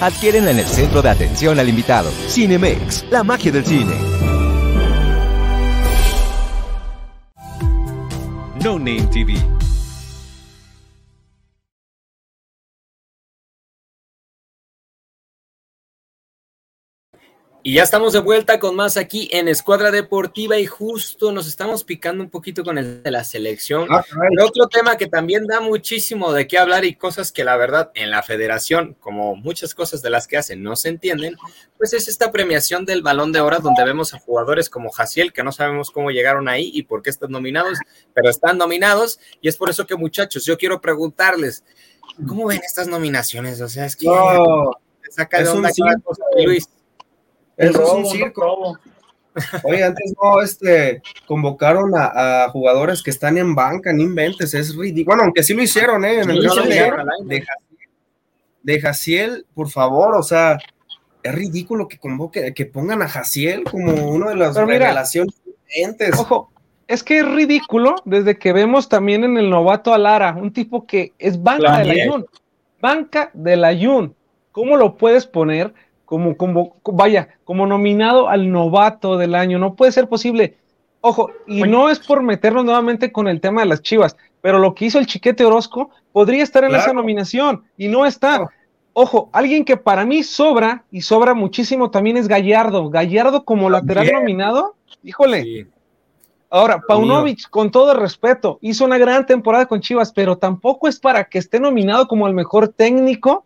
[0.00, 2.10] Adquiérenla en el centro de atención al invitado.
[2.28, 3.94] Cinemex, la magia del cine.
[8.62, 9.55] No Name TV
[17.66, 21.82] Y ya estamos de vuelta con más aquí en Escuadra Deportiva y justo nos estamos
[21.82, 23.88] picando un poquito con el de la selección.
[23.90, 24.04] Ah,
[24.40, 28.12] otro tema que también da muchísimo de qué hablar y cosas que la verdad en
[28.12, 31.34] la federación, como muchas cosas de las que hacen, no se entienden,
[31.76, 35.42] pues es esta premiación del balón de oro donde vemos a jugadores como Jaciel, que
[35.42, 37.80] no sabemos cómo llegaron ahí y por qué están nominados,
[38.14, 41.64] pero están nominados y es por eso que muchachos, yo quiero preguntarles,
[42.28, 43.60] ¿cómo ven estas nominaciones?
[43.60, 44.06] O sea, es que...
[45.10, 45.70] saca de onda
[46.04, 46.68] cosa, Luis.
[47.56, 48.78] Eso es un circo.
[49.64, 55.16] Oye, antes no, este, convocaron a, jugadores que están en banca, no inventes, es ridículo.
[55.16, 56.20] Bueno, aunque sí lo hicieron, ¿eh?
[56.20, 57.44] En el caso de,
[58.62, 60.58] de, Jaciel, por favor, o sea,
[61.22, 65.34] es ridículo que convoque, que pongan a Jaciel como uno de las relaciones
[66.18, 66.50] Ojo,
[66.88, 70.86] es que es ridículo desde que vemos también en el novato a Lara, un tipo
[70.86, 72.26] que es banca del Ayun.
[72.80, 74.14] Banca del Ayun.
[74.52, 75.74] ¿Cómo lo puedes poner?
[76.06, 79.58] Como, como, vaya, como nominado al novato del año.
[79.58, 80.56] No puede ser posible.
[81.02, 84.74] Ojo, y no es por meternos nuevamente con el tema de las chivas, pero lo
[84.74, 88.48] que hizo el Chiquete Orozco podría estar en esa nominación y no está.
[88.92, 92.88] Ojo, alguien que para mí sobra y sobra muchísimo también es Gallardo.
[92.88, 95.68] Gallardo como lateral nominado, híjole.
[96.50, 101.24] Ahora, Paunovic, con todo respeto, hizo una gran temporada con Chivas, pero tampoco es para
[101.24, 103.44] que esté nominado como el mejor técnico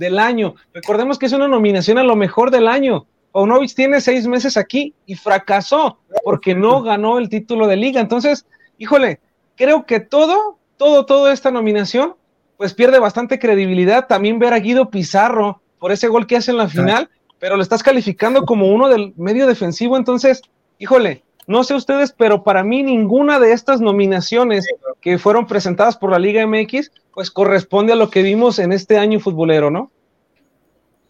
[0.00, 0.54] del año.
[0.72, 3.06] Recordemos que es una nominación a lo mejor del año.
[3.32, 8.00] Paunovic tiene seis meses aquí y fracasó porque no ganó el título de liga.
[8.00, 8.46] Entonces,
[8.78, 9.20] híjole,
[9.56, 12.16] creo que todo, todo, toda esta nominación,
[12.56, 14.06] pues pierde bastante credibilidad.
[14.08, 17.62] También ver a Guido Pizarro por ese gol que hace en la final, pero lo
[17.62, 19.98] estás calificando como uno del medio defensivo.
[19.98, 20.40] Entonces,
[20.78, 24.66] híjole, no sé ustedes, pero para mí ninguna de estas nominaciones
[25.00, 28.98] que fueron presentadas por la Liga MX pues corresponde a lo que vimos en este
[28.98, 29.90] año futbolero, ¿no?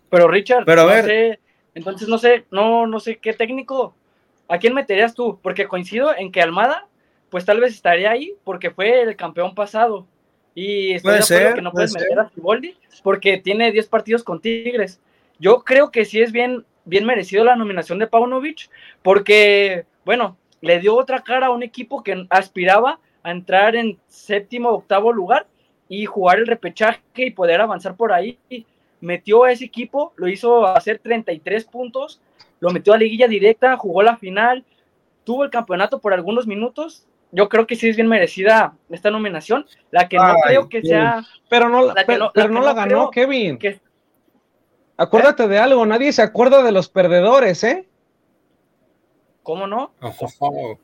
[0.09, 1.39] Pero Richard, Pero a ver.
[1.75, 3.95] entonces no sé, no, no sé qué técnico,
[4.49, 5.39] ¿a quién meterías tú?
[5.43, 6.89] Porque coincido en que Almada,
[7.29, 10.07] pues tal vez estaría ahí porque fue el campeón pasado.
[10.55, 14.41] Y estoy de acuerdo que no puedes meter a Ciboldi porque tiene 10 partidos con
[14.41, 15.01] Tigres.
[15.39, 18.71] Yo creo que sí es bien, bien merecido la nominación de Paunovic,
[19.03, 24.71] porque, bueno, le dio otra cara a un equipo que aspiraba a entrar en séptimo
[24.71, 25.47] o octavo lugar
[25.89, 28.37] y jugar el repechaje y poder avanzar por ahí.
[29.01, 32.21] Metió a ese equipo, lo hizo hacer 33 puntos,
[32.59, 34.65] lo metió a liguilla directa, jugó la final,
[35.23, 37.07] tuvo el campeonato por algunos minutos.
[37.31, 39.65] Yo creo que sí es bien merecida esta nominación.
[39.93, 41.25] La que no creo que sea.
[41.49, 43.61] Pero no la, pero, no, la ganó, Kevin.
[44.97, 47.87] Acuérdate de algo, nadie se acuerda de los perdedores, ¿eh?
[49.43, 49.93] ¿Cómo no?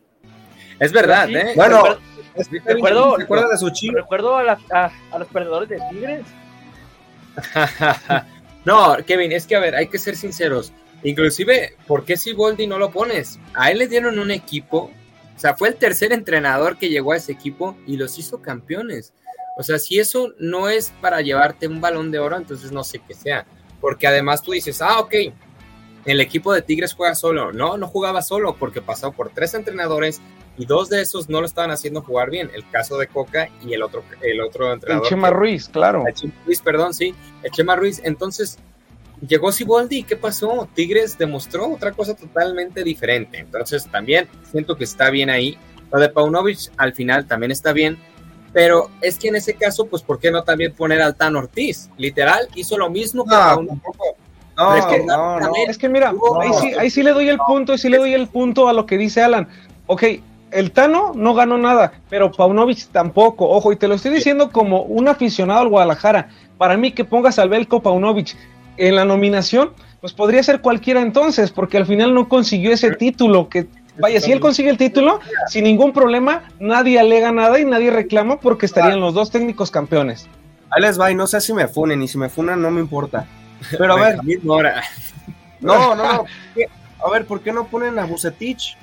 [0.78, 1.52] Es verdad, ¿eh?
[1.56, 1.96] Bueno,
[3.16, 6.26] recuerdo, de su Recuerdo a, a, los perdedores de Tigres.
[8.64, 10.72] no, Kevin, es que a ver, hay que ser sinceros.
[11.02, 13.38] Inclusive, ¿por qué si Boldi no lo pones?
[13.54, 14.90] A él le dieron un equipo,
[15.34, 19.12] o sea, fue el tercer entrenador que llegó a ese equipo y los hizo campeones.
[19.58, 23.00] O sea, si eso no es para llevarte un balón de oro, entonces no sé
[23.06, 23.46] qué sea.
[23.80, 25.14] Porque además tú dices, ah, ok,
[26.06, 27.52] el equipo de Tigres juega solo.
[27.52, 30.20] No, no jugaba solo porque pasó por tres entrenadores,
[30.58, 33.74] y dos de esos no lo estaban haciendo jugar bien, el caso de Coca y
[33.74, 35.04] el otro, el otro entrenador.
[35.04, 36.04] El Chema Ruiz, claro.
[36.06, 38.00] El Chema Ruiz, perdón, sí, el Chema Ruiz.
[38.04, 38.58] Entonces,
[39.26, 40.68] llegó Siboldi, ¿qué pasó?
[40.74, 43.38] Tigres demostró otra cosa totalmente diferente.
[43.38, 45.58] Entonces, también siento que está bien ahí.
[45.92, 47.98] Lo de Paunovic al final también está bien,
[48.52, 51.90] pero es que en ese caso, pues, ¿por qué no también poner al Tan Ortiz?
[51.98, 53.80] Literal, hizo lo mismo que no,
[54.56, 55.38] no, es que, no,
[55.68, 58.14] es que mira, ahí sí, ahí sí le doy el punto, ahí sí le doy
[58.14, 59.48] el punto a lo que dice Alan.
[59.86, 60.04] Ok,
[60.50, 63.48] el Tano no ganó nada, pero Paunovic tampoco.
[63.48, 66.30] Ojo, y te lo estoy diciendo como un aficionado al Guadalajara.
[66.56, 68.36] Para mí que pongas al Belko Paunovic
[68.78, 73.48] en la nominación, pues podría ser cualquiera entonces, porque al final no consiguió ese título
[73.48, 73.66] que
[73.98, 78.38] Vaya, si él consigue el título, sin ningún problema, nadie alega nada y nadie reclama
[78.40, 80.28] porque estarían los dos técnicos campeones.
[80.70, 82.80] Ahí les va, y no sé si me funen, y si me funan no me
[82.80, 83.26] importa.
[83.70, 84.18] Pero a ver.
[85.60, 86.24] No, no, no.
[87.04, 88.76] A ver, ¿por qué no ponen a Bucetich?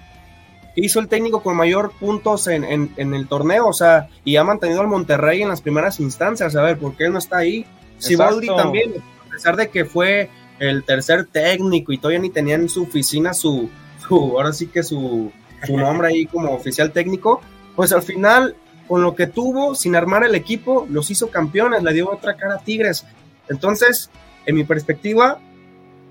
[0.76, 4.82] Hizo el técnico con mayor puntos en, en, el torneo, o sea, y ha mantenido
[4.82, 6.56] al Monterrey en las primeras instancias.
[6.56, 7.66] A ver, ¿por qué no está ahí?
[8.00, 8.94] Siboldi también,
[9.28, 10.30] a pesar de que fue
[10.60, 13.70] el tercer técnico y todavía ni tenía en su oficina su,
[14.10, 15.32] ahora sí que su,
[15.70, 17.42] nombre ahí como oficial técnico,
[17.76, 18.56] pues al final,
[18.88, 22.56] con lo que tuvo, sin armar el equipo, los hizo campeones, le dio otra cara
[22.56, 23.06] a Tigres.
[23.50, 24.10] Entonces,
[24.46, 25.39] en mi perspectiva,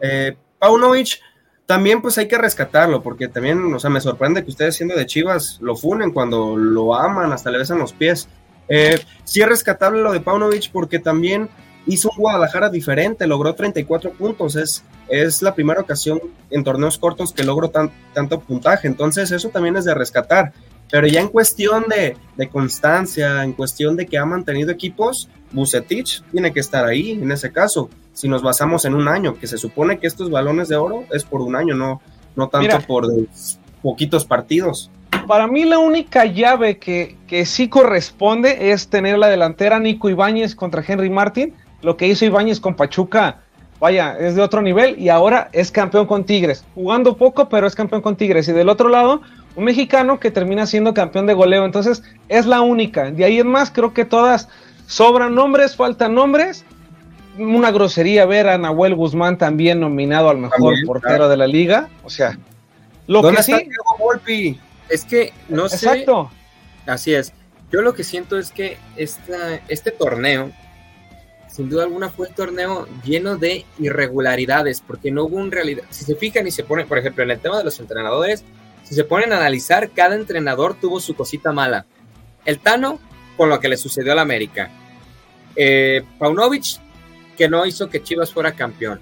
[0.00, 1.20] eh, Paunovic
[1.66, 5.06] también pues hay que rescatarlo, porque también, o sea, me sorprende que ustedes siendo de
[5.06, 8.28] Chivas lo funen cuando lo aman, hasta le besan los pies.
[8.68, 11.48] Eh, sí es rescatable lo de Paunovic porque también
[11.86, 16.20] hizo un Guadalajara diferente, logró 34 puntos, es, es la primera ocasión
[16.50, 20.52] en torneos cortos que logró tanto puntaje, entonces eso también es de rescatar.
[20.92, 26.52] Pero ya en cuestión de, constancia, en cuestión de que ha mantenido equipos, Bucetich tiene
[26.52, 27.90] que estar ahí en ese caso.
[28.12, 31.24] Si nos basamos en un año, que se supone que estos balones de oro es
[31.24, 32.00] por un año, no,
[32.36, 33.08] no tanto por
[33.82, 34.90] poquitos partidos.
[35.26, 40.54] Para mí la única llave que, que sí corresponde es tener la delantera Nico Ibáñez
[40.54, 43.40] contra Henry Martin lo que hizo Ibáñez con Pachuca,
[43.80, 46.64] vaya, es de otro nivel y ahora es campeón con Tigres.
[46.74, 48.48] Jugando poco, pero es campeón con Tigres.
[48.48, 49.20] Y del otro lado,
[49.54, 51.64] un mexicano que termina siendo campeón de goleo.
[51.64, 53.10] Entonces, es la única.
[53.10, 54.48] De ahí en más, creo que todas
[54.86, 56.64] sobran nombres, faltan nombres.
[57.38, 61.88] Una grosería ver a Nahuel Guzmán también nominado al mejor portero de la liga.
[62.04, 62.38] O sea,
[63.06, 64.58] lo que sí.
[64.88, 65.76] Es que no sé.
[65.76, 66.30] Exacto.
[66.86, 67.32] Así es.
[67.70, 70.50] Yo lo que siento es que esta, este torneo
[71.52, 75.84] sin duda alguna fue el torneo lleno de irregularidades, porque no hubo un realidad.
[75.90, 78.42] Si se fijan y se ponen, por ejemplo, en el tema de los entrenadores,
[78.92, 81.86] si se ponen a analizar, cada entrenador tuvo su cosita mala.
[82.44, 83.00] El Tano,
[83.38, 84.70] con lo que le sucedió al América.
[85.56, 86.78] Eh, Paunovic,
[87.38, 89.00] que no hizo que Chivas fuera campeón.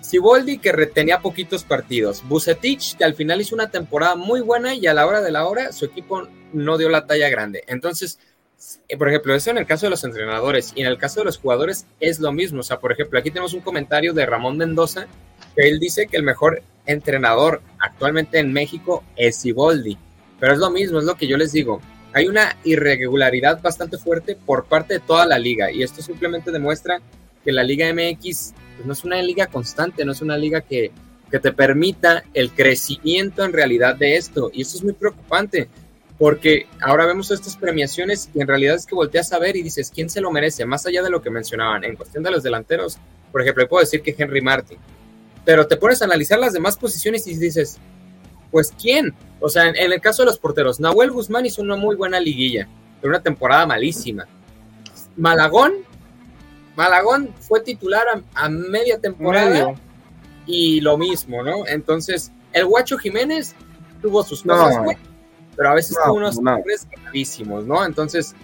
[0.00, 2.24] Siboldi, que retenía poquitos partidos.
[2.28, 5.46] Bucetich, que al final hizo una temporada muy buena y a la hora de la
[5.46, 7.62] hora su equipo no dio la talla grande.
[7.68, 8.18] Entonces,
[8.88, 11.26] eh, por ejemplo, eso en el caso de los entrenadores y en el caso de
[11.26, 12.58] los jugadores es lo mismo.
[12.58, 15.06] O sea, por ejemplo, aquí tenemos un comentario de Ramón Mendoza
[15.54, 19.98] que él dice que el mejor entrenador actualmente en México es Siboldi.
[20.40, 21.80] Pero es lo mismo, es lo que yo les digo.
[22.12, 27.00] Hay una irregularidad bastante fuerte por parte de toda la liga y esto simplemente demuestra
[27.44, 30.92] que la Liga MX pues, no es una liga constante, no es una liga que,
[31.30, 35.66] te permita el crecimiento en realidad de esto y eso es muy preocupante
[36.18, 39.90] porque ahora vemos estas premiaciones y en realidad es que volteas a ver y dices,
[39.94, 40.66] ¿quién se lo merece?
[40.66, 42.98] Más allá de lo que mencionaban, en cuestión de los delanteros,
[43.32, 44.76] por ejemplo, puedo decir que Henry Martin,
[45.44, 47.78] pero te pones a analizar las demás posiciones y dices,
[48.50, 49.14] pues ¿quién?
[49.40, 52.68] O sea, en, el caso de los porteros, Nahuel Guzmán hizo una muy buena liguilla,
[53.00, 54.26] pero una temporada malísima.
[55.16, 55.72] Malagón,
[56.76, 59.74] Malagón fue titular a, media temporada
[60.46, 61.66] y lo mismo, ¿no?
[61.66, 63.54] Entonces, el Guacho Jiménez
[64.00, 64.96] tuvo sus cosas
[65.56, 67.84] pero a veces no, unos nombres gravísimos, ¿no?
[67.84, 68.34] Entonces,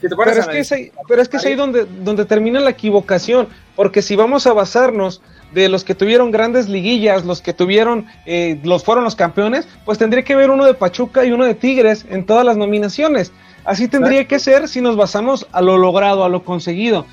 [0.00, 3.48] pero, es que es ahí, pero es que es ahí donde, donde termina la equivocación,
[3.76, 5.20] porque si vamos a basarnos
[5.52, 9.98] de los que tuvieron grandes liguillas, los que tuvieron, eh, los fueron los campeones, pues
[9.98, 13.32] tendría que haber uno de Pachuca y uno de Tigres en todas las nominaciones.
[13.64, 17.06] Así tendría que ser si nos basamos a lo logrado, a lo conseguido.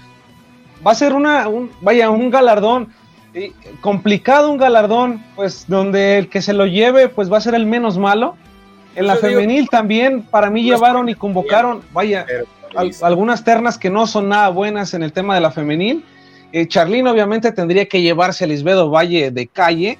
[0.85, 2.93] Va a ser una, un, vaya, un galardón
[3.33, 7.55] eh, complicado, un galardón, pues donde el que se lo lleve, pues va a ser
[7.55, 8.35] el menos malo
[8.97, 12.25] en la femenil también, para mí llevaron y convocaron, vaya,
[13.03, 16.03] algunas ternas que no son nada buenas en el tema de la femenil.
[16.51, 19.99] Eh, Charlín obviamente tendría que llevarse a Lisbedo Valle de calle.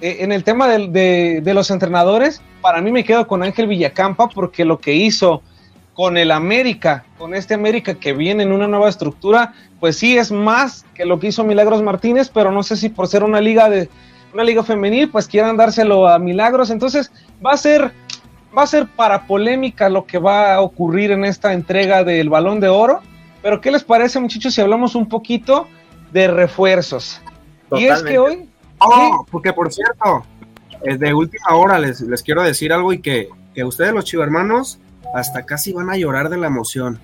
[0.00, 4.64] Eh, en el tema de, los entrenadores, para mí me quedo con Ángel Villacampa porque
[4.64, 5.42] lo que hizo
[5.94, 10.32] con el América, con este América que viene en una nueva estructura, pues sí es
[10.32, 13.68] más que lo que hizo Milagros Martínez, pero no sé si por ser una liga
[13.68, 13.90] de,
[14.32, 16.70] una liga femenil, pues quieran dárselo a Milagros.
[16.70, 17.12] Entonces
[17.44, 17.92] va a ser,
[18.56, 22.60] va a ser para polémica lo que va a ocurrir en esta entrega del Balón
[22.60, 23.02] de Oro.
[23.42, 25.66] Pero ¿qué les parece, muchachos, si hablamos un poquito
[26.12, 27.20] de refuerzos?
[27.72, 28.48] Y es que hoy...
[28.78, 30.24] Oh, porque por cierto,
[30.82, 34.78] de última hora les, les quiero decir algo y que, que ustedes los chivermanos
[35.14, 36.98] hasta casi van a llorar de la emoción.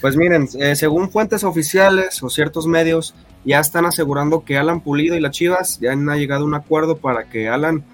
[0.00, 3.14] Pues miren, eh, según fuentes oficiales o ciertos medios,
[3.44, 6.96] ya están asegurando que Alan Pulido y las Chivas ya han llegado a un acuerdo
[6.96, 7.84] para que Alan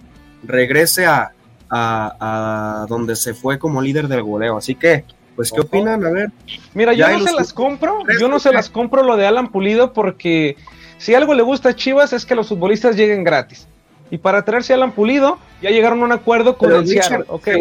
[0.43, 1.33] regrese a,
[1.71, 4.57] a, donde se fue como líder del goleo.
[4.57, 5.05] Así que,
[5.39, 6.05] pues, ¿qué opinan?
[6.05, 6.33] A ver.
[6.75, 9.93] Mira, yo no se las compro, yo no se las compro lo de Alan Pulido
[9.93, 10.57] porque
[10.97, 13.69] si algo le gusta a Chivas es que los futbolistas lleguen gratis.
[14.11, 17.25] Y para traerse a Alan Pulido, ya llegaron a un acuerdo con el Seattle.
[17.29, 17.61] Okay.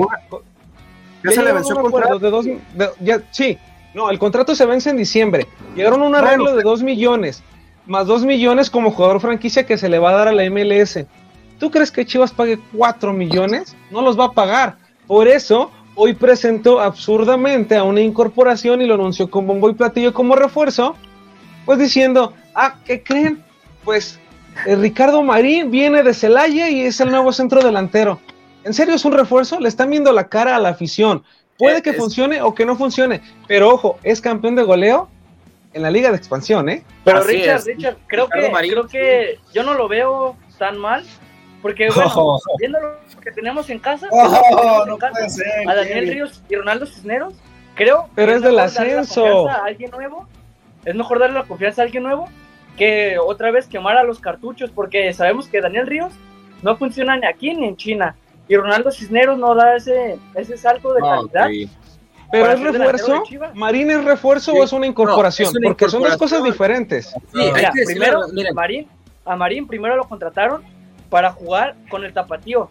[1.24, 2.18] ¿Ya, se le venció el contrato?
[2.18, 2.48] De dos,
[3.00, 3.60] ya, sí,
[3.94, 5.46] no, el contrato se vence en diciembre.
[5.76, 7.44] Llegaron a un arreglo de 2 millones,
[7.86, 11.06] más 2 millones como jugador franquicia que se le va a dar a la MLS.
[11.60, 13.76] ¿Tú crees que Chivas pague 4 millones?
[13.92, 14.78] No los va a pagar.
[15.06, 20.14] Por eso, hoy presentó absurdamente a una incorporación y lo anunció con bombo y platillo
[20.14, 20.96] como refuerzo,
[21.66, 23.44] pues diciendo, ah, ¿qué creen?
[23.84, 24.20] Pues
[24.68, 28.22] eh, Ricardo Marín viene de Celaya y es el nuevo centro delantero.
[28.64, 29.60] ¿En serio es un refuerzo?
[29.60, 31.24] Le están viendo la cara a la afición.
[31.58, 35.10] Puede que funcione o que no funcione, pero ojo, es campeón de goleo
[35.74, 36.84] en la liga de expansión, ¿eh?
[37.04, 41.04] Pero Richard, Richard, creo que, creo que yo no lo veo tan mal,
[41.62, 47.34] porque bueno, viendo lo que tenemos en casa, a Daniel Ríos y Ronaldo Cisneros,
[47.76, 49.50] creo pero es, del ascenso.
[49.50, 50.28] A alguien nuevo,
[50.86, 52.28] es mejor darle la confianza a alguien nuevo
[52.78, 56.14] que otra vez quemar a los cartuchos, porque sabemos que Daniel Ríos
[56.62, 58.16] no funciona ni aquí ni en China
[58.48, 61.50] y Ronaldo Cisneros no da ese, ese salto de calidad.
[62.30, 67.14] Pero es refuerzo, Marín es refuerzo o es una incorporación, porque son dos cosas diferentes.
[67.34, 67.52] Sí,
[67.86, 68.22] primero,
[68.54, 68.88] Marín,
[69.26, 70.62] a Marín primero lo contrataron
[71.10, 72.70] para jugar con el tapatío.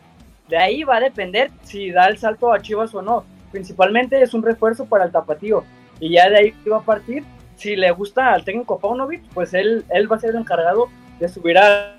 [0.49, 3.25] De ahí va a depender si da el salto a Chivas o no.
[3.51, 5.65] Principalmente es un refuerzo para el tapatío.
[5.99, 7.25] Y ya de ahí va a partir.
[7.57, 11.29] Si le gusta al técnico Paunovic, pues él, él va a ser el encargado de
[11.29, 11.97] subir a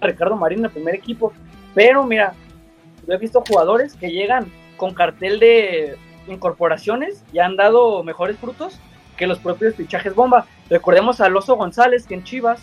[0.00, 1.32] Ricardo Marín al primer equipo.
[1.74, 2.34] Pero mira,
[3.06, 8.78] yo he visto jugadores que llegan con cartel de incorporaciones y han dado mejores frutos
[9.16, 10.46] que los propios fichajes bomba.
[10.70, 12.60] Recordemos a Loso González, que en Chivas,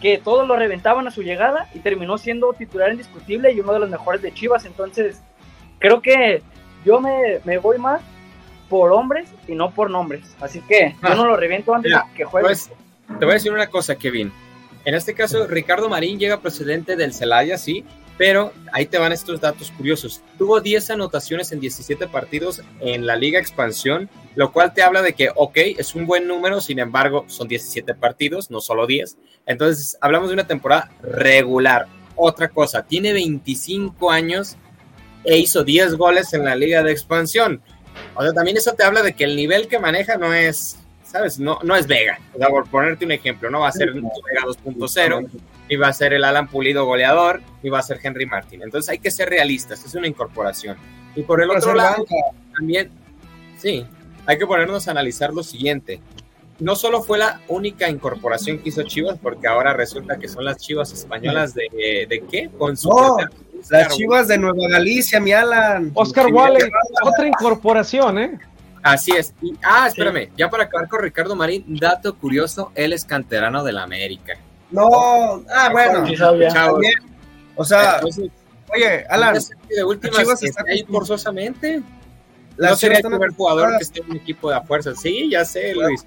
[0.00, 3.80] que todos lo reventaban a su llegada y terminó siendo titular indiscutible y uno de
[3.80, 4.64] los mejores de Chivas.
[4.64, 5.22] Entonces,
[5.78, 6.42] creo que
[6.84, 8.00] yo me, voy más
[8.68, 10.36] por hombres y no por nombres.
[10.40, 11.14] Así que yo ah.
[11.14, 12.46] no lo reviento antes que juegue.
[12.46, 12.70] Pues,
[13.18, 14.32] te voy a decir una cosa, Kevin.
[14.84, 17.84] En este caso, Ricardo Marín llega procedente del Celaya, sí,
[18.18, 20.22] pero ahí te van estos datos curiosos.
[20.38, 25.14] Tuvo 10 anotaciones en 17 partidos en la Liga Expansión, lo cual te habla de
[25.14, 29.18] que, ok, es un buen número, sin embargo, son 17 partidos, no solo 10.
[29.46, 31.86] Entonces, hablamos de una temporada regular.
[32.14, 34.56] Otra cosa, tiene 25 años
[35.24, 37.60] e hizo 10 goles en la Liga de Expansión.
[38.14, 41.38] O sea, también eso te habla de que el nivel que maneja no es, ¿sabes?
[41.38, 42.18] No, no es Vega.
[42.34, 45.28] O sea, por ponerte un ejemplo, no va a ser Vega 2.0
[45.68, 48.62] iba a ser el Alan Pulido goleador, iba a ser Henry Martin.
[48.62, 50.76] Entonces hay que ser realistas, es una incorporación.
[51.14, 52.04] Y por el otro lado,
[52.54, 52.90] también,
[53.58, 53.86] sí,
[54.26, 56.00] hay que ponernos a analizar lo siguiente.
[56.58, 60.58] No solo fue la única incorporación que hizo Chivas, porque ahora resulta que son las
[60.58, 62.50] Chivas españolas de, de qué?
[62.56, 62.90] Con su
[63.70, 65.90] las Chivas de Nueva Galicia, mi Alan.
[65.94, 66.64] Oscar Wally,
[67.02, 68.38] otra incorporación, ¿eh?
[68.82, 69.34] Así es.
[69.62, 74.38] ah, espérame, ya para acabar con Ricardo Marín, dato curioso, él es canterano del América.
[74.70, 76.04] No, ah, bueno.
[77.56, 78.00] o sea,
[78.74, 79.38] oye, Alan,
[79.68, 81.82] de última está ahí forzosamente.
[82.56, 84.94] La no sería el primer jugador que esté en un equipo de fuerza.
[84.94, 86.04] Sí, ya sé, Luis.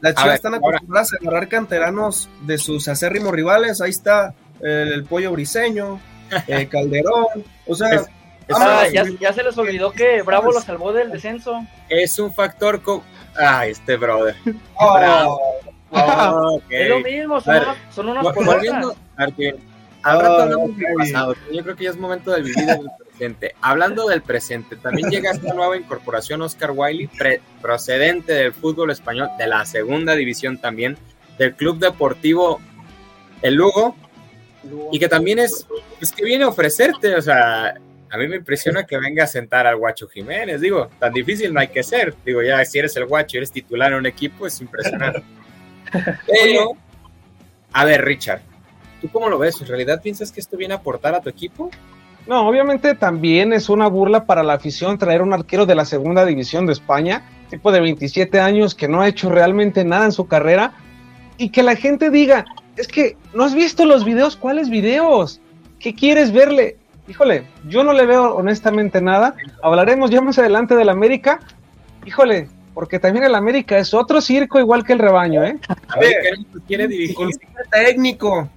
[0.00, 3.80] Las chivas están acostumbradas a agarrar canteranos de sus acérrimos rivales.
[3.80, 6.00] Ahí está el, pollo briseño,
[6.46, 7.26] el Calderón.
[7.66, 8.04] O sea,
[8.52, 11.66] ah, ya, ya, se les olvidó que Bravo lo salvó del descenso.
[11.88, 12.80] Es un factor.
[12.80, 13.02] con
[13.38, 14.34] Ah, este brother.
[14.74, 15.47] Oh,
[16.70, 21.76] es lo mismo, son, unas, son unas Volviendo, al rato hablamos del pasado, yo creo
[21.76, 23.54] que ya es momento de vivir el presente.
[23.60, 27.10] Hablando del presente, también llega esta nueva incorporación Oscar Wiley,
[27.60, 30.96] procedente del fútbol español, de la segunda división también,
[31.36, 32.60] del Club Deportivo
[33.42, 33.96] El Lugo,
[34.92, 35.66] y que también es,
[35.98, 37.74] pues que viene a ofrecerte, o sea,
[38.10, 41.60] a mí me impresiona que venga a sentar al Guacho Jiménez, digo, tan difícil no
[41.60, 44.46] hay que ser, digo, ya si eres el Guacho y eres titular en un equipo,
[44.46, 45.22] es impresionante.
[46.26, 46.72] Pero,
[47.72, 48.40] a ver, Richard,
[49.00, 49.60] ¿tú cómo lo ves?
[49.60, 51.70] ¿En realidad piensas que esto viene a aportar a tu equipo?
[52.26, 56.26] No, obviamente también es una burla para la afición traer un arquero de la segunda
[56.26, 60.26] división de España, tipo de 27 años que no ha hecho realmente nada en su
[60.26, 60.74] carrera,
[61.38, 62.44] y que la gente diga,
[62.76, 65.40] es que no has visto los videos, ¿cuáles videos?
[65.78, 66.76] ¿Qué quieres verle?
[67.08, 69.34] Híjole, yo no le veo honestamente nada.
[69.62, 71.40] Hablaremos ya más adelante del América.
[72.04, 75.58] Híjole, porque también el América es otro circo igual que el rebaño, ¿eh?
[75.88, 76.14] A ver,
[76.64, 77.26] quiere dirigir
[77.72, 78.48] técnico.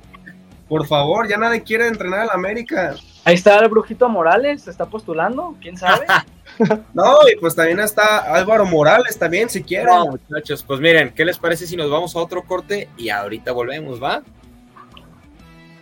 [0.70, 2.94] Por favor, ya nadie quiere entrenar al América.
[3.24, 6.06] Ahí está el Brujito Morales, se está postulando, quién sabe.
[6.94, 9.88] no, y pues también está Álvaro Morales también, si quieren.
[9.88, 13.52] No, muchachos, pues miren, ¿qué les parece si nos vamos a otro corte y ahorita
[13.54, 14.22] volvemos, va?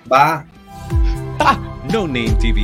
[0.09, 0.45] Va.
[1.91, 2.63] no Name TV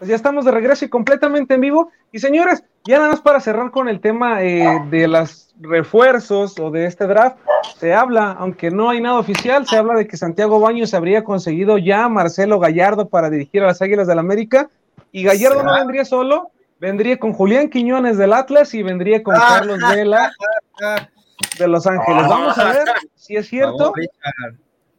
[0.00, 1.90] Pues ya estamos de regreso y completamente en vivo.
[2.10, 6.70] Y señores, ya nada más para cerrar con el tema eh, de los refuerzos o
[6.70, 7.36] de este draft,
[7.76, 11.76] se habla, aunque no hay nada oficial, se habla de que Santiago Baños habría conseguido
[11.76, 14.70] ya a Marcelo Gallardo para dirigir a las Águilas del la América.
[15.12, 19.80] Y Gallardo no vendría solo, vendría con Julián Quiñones del Atlas y vendría con Carlos
[19.86, 20.32] Vela
[21.58, 22.26] de Los Ángeles.
[22.26, 23.92] Vamos a ver si es cierto.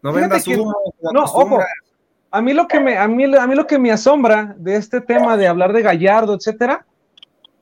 [0.03, 0.75] No vendas humo,
[1.11, 1.59] No, ojo,
[2.31, 5.01] a mí lo que me, a mí, a mí lo que me asombra de este
[5.01, 6.85] tema de hablar de Gallardo, etcétera,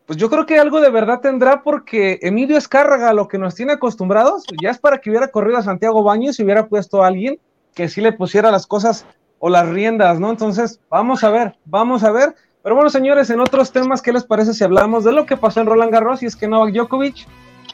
[0.06, 3.74] pues yo creo que algo de verdad tendrá porque Emilio Escárraga, lo que nos tiene
[3.74, 7.40] acostumbrados, ya es para que hubiera corrido a Santiago Baños y hubiera puesto a alguien
[7.74, 9.06] que sí le pusiera las cosas
[9.40, 10.30] o las riendas, ¿no?
[10.30, 12.36] Entonces, vamos a ver, vamos a ver.
[12.62, 15.62] Pero bueno, señores, en otros temas, ¿qué les parece si hablamos de lo que pasó
[15.62, 16.22] en Roland Garros?
[16.22, 17.26] Y es que Novak Djokovic,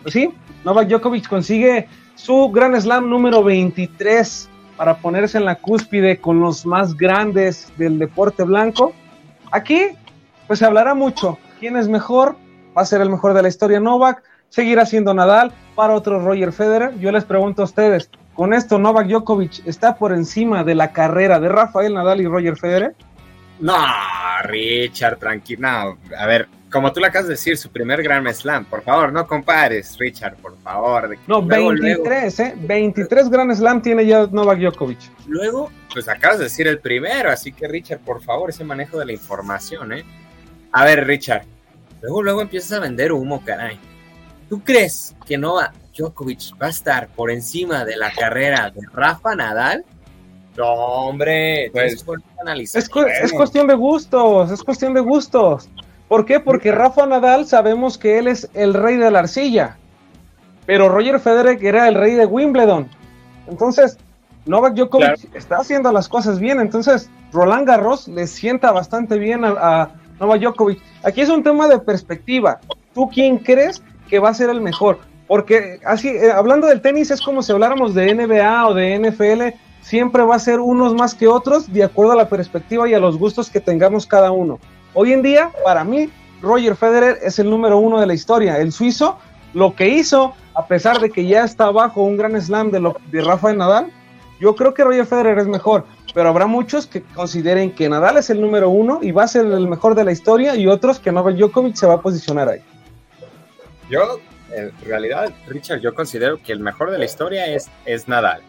[0.01, 0.33] pues sí,
[0.63, 6.65] Novak Djokovic consigue su Grand Slam número 23 para ponerse en la cúspide con los
[6.65, 8.93] más grandes del deporte blanco.
[9.51, 9.87] Aquí,
[10.47, 11.37] pues se hablará mucho.
[11.59, 12.35] ¿Quién es mejor?
[12.77, 14.23] ¿Va a ser el mejor de la historia Novak?
[14.49, 15.51] ¿Seguirá siendo Nadal?
[15.75, 16.97] ¿Para otro Roger Federer?
[16.99, 21.39] Yo les pregunto a ustedes, ¿con esto Novak Djokovic está por encima de la carrera
[21.39, 22.95] de Rafael Nadal y Roger Federer?
[23.59, 23.75] No,
[24.43, 25.61] Richard, tranquilo.
[25.61, 28.65] No, a ver, como tú le acabas de decir, su primer Grand Slam.
[28.65, 31.15] Por favor, no compares, Richard, por favor.
[31.27, 32.53] No, Luego, 23, ¿eh?
[32.57, 34.99] 23 Grand Slam tiene ya Novak Djokovic.
[35.27, 39.05] Luego, pues acabas de decir el primero, así que Richard, por favor, ese manejo de
[39.05, 40.03] la información, ¿eh?
[40.71, 41.43] A ver, Richard,
[42.01, 43.79] luego, luego empiezas a vender humo, caray.
[44.49, 49.35] ¿Tú crees que Novak Djokovic va a estar por encima de la carrera de Rafa
[49.35, 49.85] Nadal?
[50.57, 55.69] No, hombre, Pues, es cuestión de gustos, es cuestión de gustos.
[56.07, 56.39] ¿Por qué?
[56.39, 59.77] Porque Rafa Nadal sabemos que él es el rey de la arcilla,
[60.65, 62.87] pero Roger Federer era el rey de Wimbledon.
[63.47, 63.97] Entonces,
[64.45, 69.49] Novak Djokovic está haciendo las cosas bien, entonces Roland Garros le sienta bastante bien a,
[69.57, 70.81] a Novak Djokovic.
[71.03, 72.59] Aquí es un tema de perspectiva.
[72.93, 74.99] ¿Tú quién crees que va a ser el mejor?
[75.27, 79.57] Porque así, eh, hablando del tenis, es como si habláramos de NBA o de NFL,
[79.81, 82.99] siempre va a ser unos más que otros, de acuerdo a la perspectiva y a
[82.99, 84.59] los gustos que tengamos cada uno.
[84.97, 86.09] Hoy en día, para mí,
[86.41, 88.59] Roger Federer es el número uno de la historia.
[88.59, 89.19] El suizo,
[89.53, 92.95] lo que hizo, a pesar de que ya está bajo un gran slam de, lo,
[93.11, 93.91] de Rafael Nadal,
[94.39, 95.83] yo creo que Roger Federer es mejor,
[96.13, 99.45] pero habrá muchos que consideren que Nadal es el número uno y va a ser
[99.45, 102.61] el mejor de la historia y otros que Novak Djokovic se va a posicionar ahí.
[103.89, 104.19] Yo,
[104.53, 108.41] en realidad, Richard, yo considero que el mejor de la historia es, es Nadal.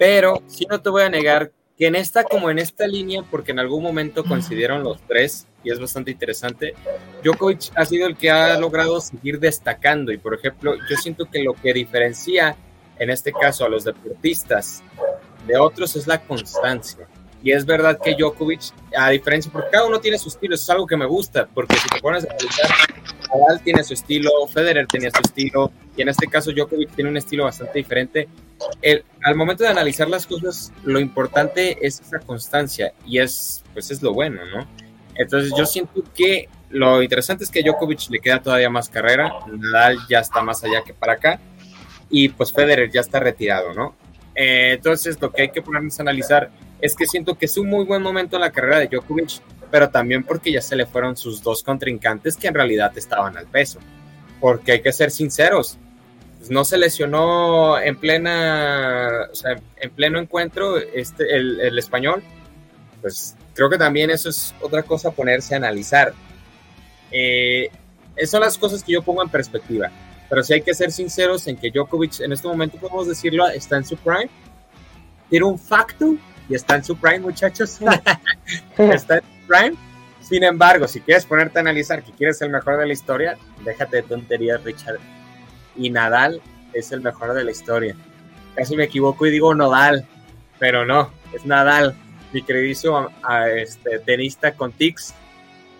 [0.00, 3.52] Pero sí no te voy a negar que en esta como en esta línea, porque
[3.52, 6.74] en algún momento coincidieron los tres, y es bastante interesante,
[7.22, 10.10] Djokovic ha sido el que ha logrado seguir destacando.
[10.10, 12.56] Y por ejemplo, yo siento que lo que diferencia
[12.98, 14.82] en este caso a los deportistas
[15.46, 17.06] de otros es la constancia.
[17.42, 18.60] Y es verdad que Djokovic,
[18.96, 21.88] a diferencia, porque cada uno tiene su estilo, es algo que me gusta, porque si
[21.88, 22.70] te pones a analizar,
[23.32, 27.16] Nadal tiene su estilo, Federer tenía su estilo, y en este caso Djokovic tiene un
[27.16, 28.28] estilo bastante diferente.
[28.82, 33.90] El, al momento de analizar las cosas, lo importante es esa constancia, y es, pues
[33.92, 34.66] es lo bueno, ¿no?
[35.14, 39.96] Entonces yo siento que lo interesante es que Djokovic le queda todavía más carrera, Nadal
[40.08, 41.40] ya está más allá que para acá,
[42.10, 43.94] y pues Federer ya está retirado, ¿no?
[44.40, 46.48] Eh, entonces lo que hay que ponernos a analizar
[46.80, 49.90] es que siento que es un muy buen momento en la carrera de Djokovic, pero
[49.90, 53.80] también porque ya se le fueron sus dos contrincantes que en realidad estaban al peso.
[54.40, 55.76] Porque hay que ser sinceros,
[56.48, 62.22] no se lesionó en plena, o sea, en pleno encuentro este, el, el español,
[63.02, 66.14] pues creo que también eso es otra cosa ponerse a analizar.
[67.10, 67.70] Eh,
[68.14, 69.90] esas son las cosas que yo pongo en perspectiva.
[70.28, 73.76] Pero sí hay que ser sinceros en que Djokovic en este momento, podemos decirlo, está
[73.76, 74.28] en su prime.
[75.30, 76.16] Tiene un facto
[76.48, 77.78] y está en su prime, muchachos.
[78.78, 79.76] está en su prime.
[80.20, 83.96] Sin embargo, si quieres ponerte a analizar que quieres el mejor de la historia, déjate
[83.96, 84.98] de tonterías, Richard.
[85.76, 86.42] Y Nadal
[86.74, 87.96] es el mejor de la historia.
[88.54, 90.06] Casi me equivoco y digo Nadal,
[90.58, 91.94] pero no, es Nadal,
[92.32, 95.14] mi queridísimo a, este, tenista con tics,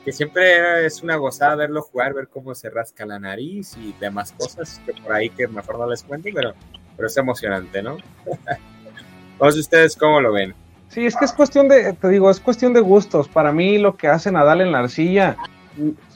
[0.04, 4.32] que siempre es una gozada verlo jugar, ver cómo se rasca la nariz y demás
[4.32, 6.54] cosas, que por ahí que mejor no les cuento, pero,
[6.96, 7.96] pero es emocionante, ¿no?
[9.38, 10.54] Todos ustedes, ¿cómo lo ven?
[10.88, 13.28] Sí, es que es cuestión de, te digo, es cuestión de gustos.
[13.28, 15.36] Para mí lo que hace Nadal en la arcilla,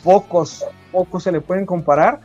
[0.02, 2.20] pocos, pocos se le pueden comparar,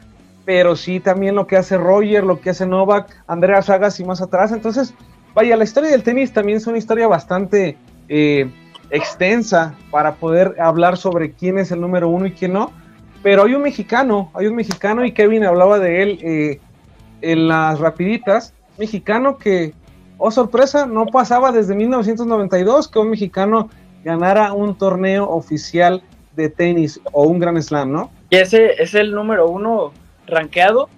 [0.45, 4.21] pero sí también lo que hace Roger, lo que hace Novak, Andrea Sagas y más
[4.21, 4.51] atrás.
[4.53, 4.93] Entonces,
[5.33, 7.77] vaya, la historia del tenis también es una historia bastante
[8.07, 8.49] eh,
[8.89, 12.71] extensa para poder hablar sobre quién es el número uno y quién no.
[13.23, 16.59] Pero hay un mexicano, hay un mexicano y Kevin hablaba de él eh,
[17.21, 19.73] en las rapiditas, mexicano que
[20.17, 23.69] oh sorpresa, no pasaba desde 1992 que un mexicano
[24.03, 26.01] ganara un torneo oficial
[26.35, 28.11] de tenis o un Grand Slam, ¿no?
[28.29, 29.91] Y ese es el número uno
[30.27, 30.89] rankeado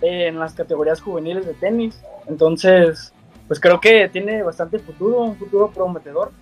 [0.00, 2.00] en las categorías juveniles de tenis.
[2.28, 3.12] Entonces,
[3.46, 6.32] pues creo que tiene bastante futuro, un futuro prometedor.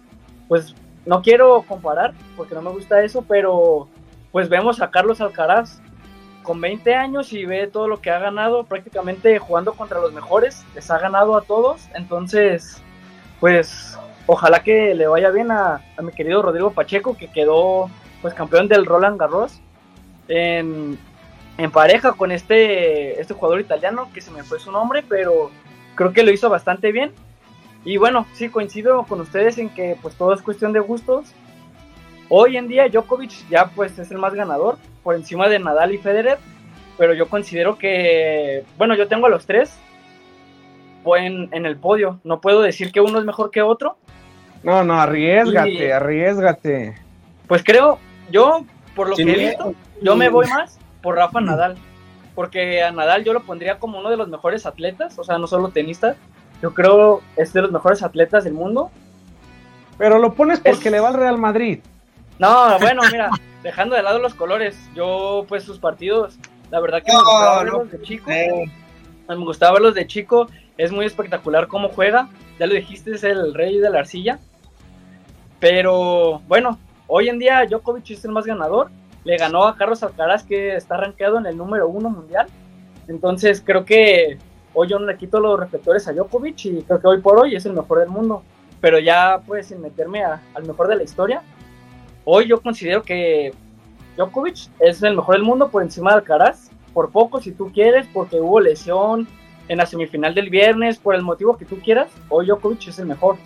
[0.48, 0.74] Pues
[1.06, 3.88] no quiero comparar porque no me gusta eso, pero
[4.32, 5.80] pues vemos a Carlos Alcaraz
[6.42, 10.64] con 20 años y ve todo lo que ha ganado prácticamente jugando contra los mejores,
[10.74, 12.82] les ha ganado a todos, entonces
[13.40, 17.90] pues ojalá que le vaya bien a, mi querido Rodrigo Pacheco que quedó
[18.22, 19.60] pues campeón del Roland Garros
[20.28, 20.98] en,
[21.58, 25.50] en, pareja con este, este jugador italiano que se me fue su nombre, pero
[25.94, 27.12] creo que lo hizo bastante bien.
[27.84, 31.32] Y bueno, sí coincido con ustedes en que pues todo es cuestión de gustos.
[32.28, 35.98] Hoy en día Djokovic ya pues es el más ganador por encima de Nadal y
[35.98, 36.38] Federer,
[36.96, 39.76] pero yo considero que, bueno, yo tengo a los tres
[41.14, 42.20] en, en el podio.
[42.24, 43.98] No puedo decir que uno es mejor que otro.
[44.62, 46.94] No, no, arriesgate, y, arriesgate.
[47.46, 47.98] Pues creo,
[48.30, 48.64] yo,
[48.96, 51.76] por lo sí, que he visto, yo me voy más por Rafa Nadal.
[52.34, 55.46] Porque a Nadal yo lo pondría como uno de los mejores atletas, o sea, no
[55.46, 56.16] solo tenista.
[56.64, 58.90] Yo creo es de los mejores atletas del mundo.
[59.98, 60.92] Pero lo pones porque es...
[60.92, 61.80] le va al Real Madrid.
[62.38, 63.28] No, bueno, mira,
[63.62, 66.38] dejando de lado los colores, yo pues sus partidos,
[66.70, 68.30] la verdad que me gustaba verlos no, de chico.
[68.30, 70.48] Me gustaba verlos de chico,
[70.78, 72.30] es muy espectacular cómo juega.
[72.58, 74.38] Ya lo dijiste, es el rey de la arcilla.
[75.60, 78.90] Pero bueno, hoy en día Djokovic es el más ganador.
[79.24, 82.46] Le ganó a Carlos Alcaraz, que está rankeado en el número uno mundial.
[83.06, 84.38] Entonces creo que
[84.74, 87.54] hoy yo no le quito los reflectores a Djokovic y creo que hoy por hoy
[87.54, 88.42] es el mejor del mundo.
[88.80, 91.42] Pero ya pues sin meterme a, al mejor de la historia,
[92.24, 93.52] Hoy yo considero que
[94.16, 98.06] Djokovic es el mejor del mundo por encima de Alcaraz, por poco si tú quieres,
[98.14, 99.28] porque hubo lesión
[99.68, 103.06] en la semifinal del viernes, por el motivo que tú quieras, hoy Djokovic es el
[103.06, 103.36] mejor.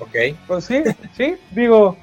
[0.00, 0.36] Ok.
[0.46, 0.82] Pues sí,
[1.14, 1.96] sí, digo,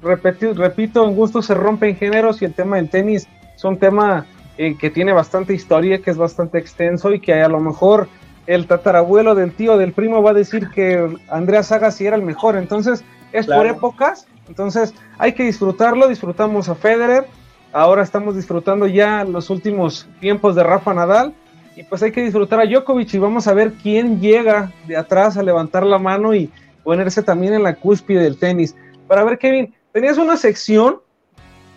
[0.00, 4.24] repito, repito, en gusto se rompen géneros y el tema del tenis es un tema
[4.56, 8.08] eh, que tiene bastante historia, que es bastante extenso y que a lo mejor
[8.46, 12.56] el tatarabuelo del tío del primo va a decir que Andrea Agassi era el mejor.
[12.56, 13.62] Entonces, es claro.
[13.62, 14.26] por épocas.
[14.48, 16.08] Entonces, hay que disfrutarlo.
[16.08, 17.26] Disfrutamos a Federer.
[17.72, 21.34] Ahora estamos disfrutando ya los últimos tiempos de Rafa Nadal.
[21.76, 25.36] Y pues hay que disfrutar a Djokovic y vamos a ver quién llega de atrás
[25.36, 26.48] a levantar la mano y
[26.84, 28.76] ponerse también en la cúspide del tenis.
[29.08, 31.00] Para ver, Kevin, tenías una sección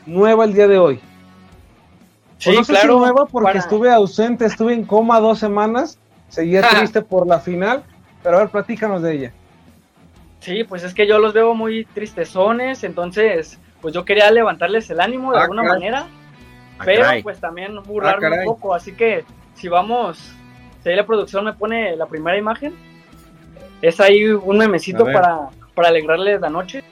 [0.06, 1.00] nueva el día de hoy.
[2.38, 2.94] Sí, no sé claro.
[2.94, 3.60] Si nueva porque para...
[3.60, 6.80] estuve ausente, estuve en coma dos semanas seguía ja.
[6.80, 7.84] triste por la final,
[8.24, 9.34] pero a ver, platícanos de ella.
[10.40, 15.00] Sí, pues es que yo los veo muy tristezones, entonces, pues yo quería levantarles el
[15.00, 15.80] ánimo de ah, alguna caray.
[15.80, 16.08] manera,
[16.80, 17.24] ah, pero caray.
[17.24, 19.26] pues también burlarme ah, un poco, así que
[19.56, 20.32] si vamos,
[20.84, 22.74] si ahí la producción me pone la primera imagen,
[23.82, 26.84] Es ahí un memecito para, para alegrarles la noche.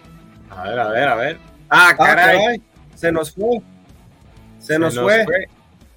[0.49, 1.37] A ver, a ver, a ver.
[1.69, 2.61] Ah, ah caray.
[2.93, 3.61] Se nos fue.
[4.65, 5.25] Se, nos, fue.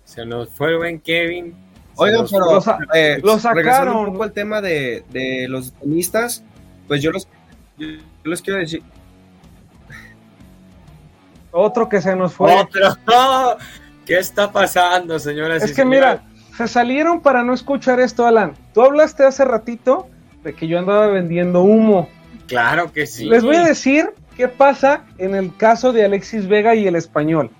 [0.05, 1.55] Se nos fue el buen Kevin.
[1.97, 2.63] Oigan, pero
[2.95, 3.97] eh, lo sacaron.
[3.97, 6.45] un poco el tema de, de los tenistas,
[6.87, 7.27] pues yo los,
[7.77, 7.87] yo
[8.25, 8.83] les quiero decir.
[11.51, 12.55] Otro que se nos fue.
[12.55, 12.97] Otro.
[14.07, 16.23] ¿Qué está pasando, señoras es que mira,
[16.57, 18.55] se salieron para no escuchar esto, Alan.
[18.73, 20.09] Tú hablaste hace ratito
[20.43, 22.09] de que yo andaba vendiendo humo.
[22.47, 23.27] Claro que sí.
[23.27, 27.51] Les voy a decir qué pasa en el caso de Alexis Vega y el español.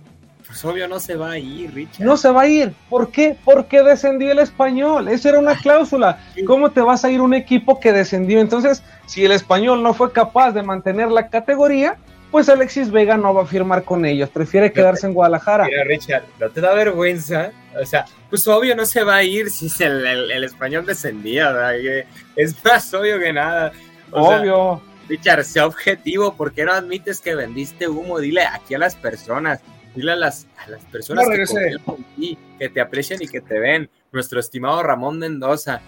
[0.49, 2.05] Pues obvio no se va a ir, Richard.
[2.05, 2.73] No se va a ir.
[2.89, 3.37] ¿Por qué?
[3.45, 5.09] Porque descendió el español.
[5.09, 6.19] Esa era una cláusula.
[6.47, 8.41] ¿Cómo te vas a ir un equipo que descendió?
[8.41, 11.99] Entonces, si el español no fue capaz de mantener la categoría,
[12.31, 15.65] pues Alexis Vega no va a firmar con ellos, prefiere quedarse en Guadalajara.
[15.65, 17.53] Mira, Richard, ¿no te da vergüenza?
[17.81, 22.07] O sea, pues obvio no se va a ir si el, español descendía, ¿verdad?
[22.37, 23.73] Es más obvio que nada.
[24.11, 24.83] obvio.
[25.09, 28.19] Richard, sea objetivo, ¿por qué no admites que vendiste humo?
[28.19, 29.61] Dile aquí a las personas,
[29.99, 33.91] dile a las, a las personas que, que te aprecian y que te ven.
[34.13, 35.81] Nuestro estimado Ramón Mendoza,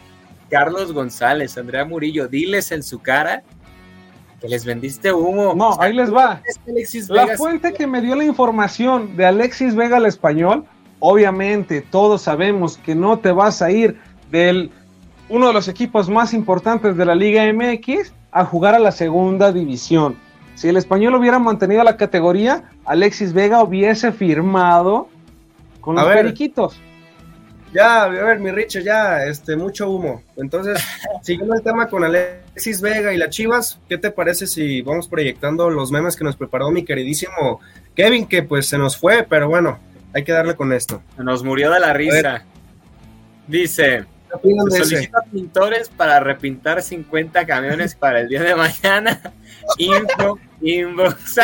[0.51, 3.43] Carlos González, Andrea Murillo, diles en su cara
[4.41, 5.55] que les vendiste humo.
[5.55, 6.43] No, ahí les va.
[7.09, 10.65] la fuente que me dio la información de Alexis Vega al español,
[10.99, 13.99] obviamente todos sabemos que no te vas a ir
[14.31, 14.71] del
[15.29, 19.53] uno de los equipos más importantes de la Liga MX a jugar a la segunda
[19.53, 20.17] división.
[20.55, 25.09] Si el español hubiera mantenido la categoría, Alexis Vega hubiese firmado
[25.81, 26.81] con los periquitos.
[27.73, 30.25] Ya, a ver, mi Richard, ya, este, mucho humo.
[30.37, 30.83] Entonces,
[31.23, 35.71] siguiendo el tema con Alexis Vega y las Chivas, ¿qué te parece si vamos proyectando
[35.71, 37.61] los memes que nos preparó mi queridísimo
[37.95, 39.79] Kevin, que pues se nos fue, pero bueno,
[40.13, 41.01] hay que darle con esto.
[41.17, 42.45] Nos murió de la risa.
[43.47, 44.05] Dice,
[44.69, 49.33] solicita pintores para repintar 50 camiones para el día de mañana.
[49.79, 51.39] Info, inbox.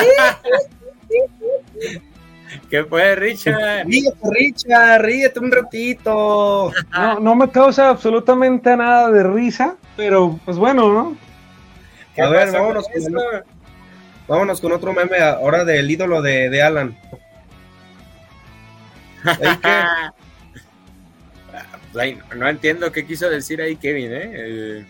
[2.71, 3.87] ¿Qué fue, Richard?
[3.87, 6.73] Ríete, Richard, ríete un ratito.
[6.93, 11.17] No, no me causa absolutamente nada de risa, pero pues bueno, ¿no?
[12.23, 13.03] A ver, vámonos con,
[14.27, 16.97] vámonos con, otro meme ahora del ídolo de, de Alan.
[22.37, 24.87] no entiendo qué quiso decir ahí Kevin, ¿eh?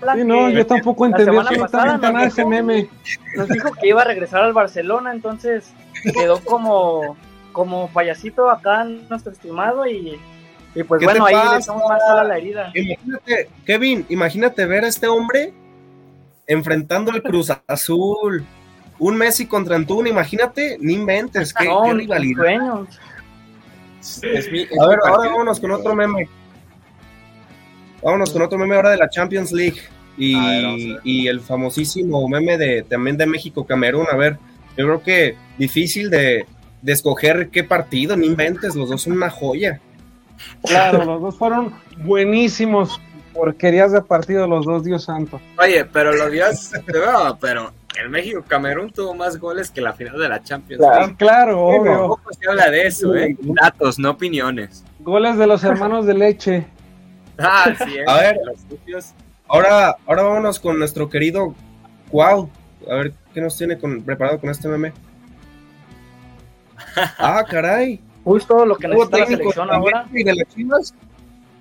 [0.00, 2.88] Sí, no, yo tampoco entendí absolutamente nada de ese meme.
[3.34, 5.72] Nos dijo que iba a regresar al Barcelona, entonces
[6.14, 7.16] quedó como,
[7.52, 10.20] como payasito acá nuestro estimado y,
[10.74, 12.70] y pues bueno, ahí le echamos más a la herida.
[12.74, 15.54] Imagínate, Kevin, imagínate ver a este hombre
[16.46, 18.44] enfrentando al Cruz Azul.
[18.98, 22.44] Un Messi contra Antuna, imagínate, ni inventes, qué, qué rivalidad.
[22.44, 22.46] a
[24.88, 26.26] ver, ahora vámonos con otro meme.
[28.06, 29.80] Vámonos con otro meme ahora de la Champions League
[30.16, 34.06] y, el famosísimo meme de también de México Camerún.
[34.08, 34.38] A ver,
[34.76, 36.46] yo creo que difícil de,
[36.84, 39.80] escoger qué partido, ni inventes, los dos son una joya.
[40.62, 43.00] Claro, los dos fueron buenísimos.
[43.34, 45.40] Porquerías de partido los dos, Dios santo.
[45.58, 46.70] Oye, pero los días,
[47.40, 51.16] pero el México Camerún tuvo más goles que la final de la Champions League.
[51.16, 52.06] Claro, obvio.
[52.06, 53.36] Poco se habla de eso, ¿eh?
[53.40, 54.84] Datos, no opiniones.
[55.00, 56.66] Goles de los hermanos de leche.
[57.38, 58.38] Ah, sí, a ver,
[59.48, 61.54] ahora, ahora vámonos con nuestro querido
[62.10, 62.48] Cuau.
[62.90, 64.92] A ver qué nos tiene con, preparado con este meme.
[67.18, 68.00] Ah, caray.
[68.24, 70.06] Justo lo que necesita la selección ahora.
[70.12, 70.94] ¿Y de las chivas?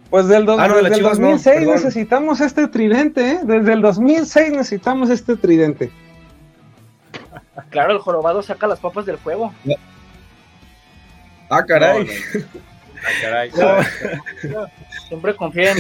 [0.10, 3.40] Pues del, ah, no, desde el 2006 necesitamos este tridente, ¿eh?
[3.44, 5.92] Desde el 2006 necesitamos este tridente.
[7.70, 9.54] Claro, el jorobado saca las papas del fuego.
[11.50, 12.08] Ah, caray.
[15.08, 15.78] Siempre confíen.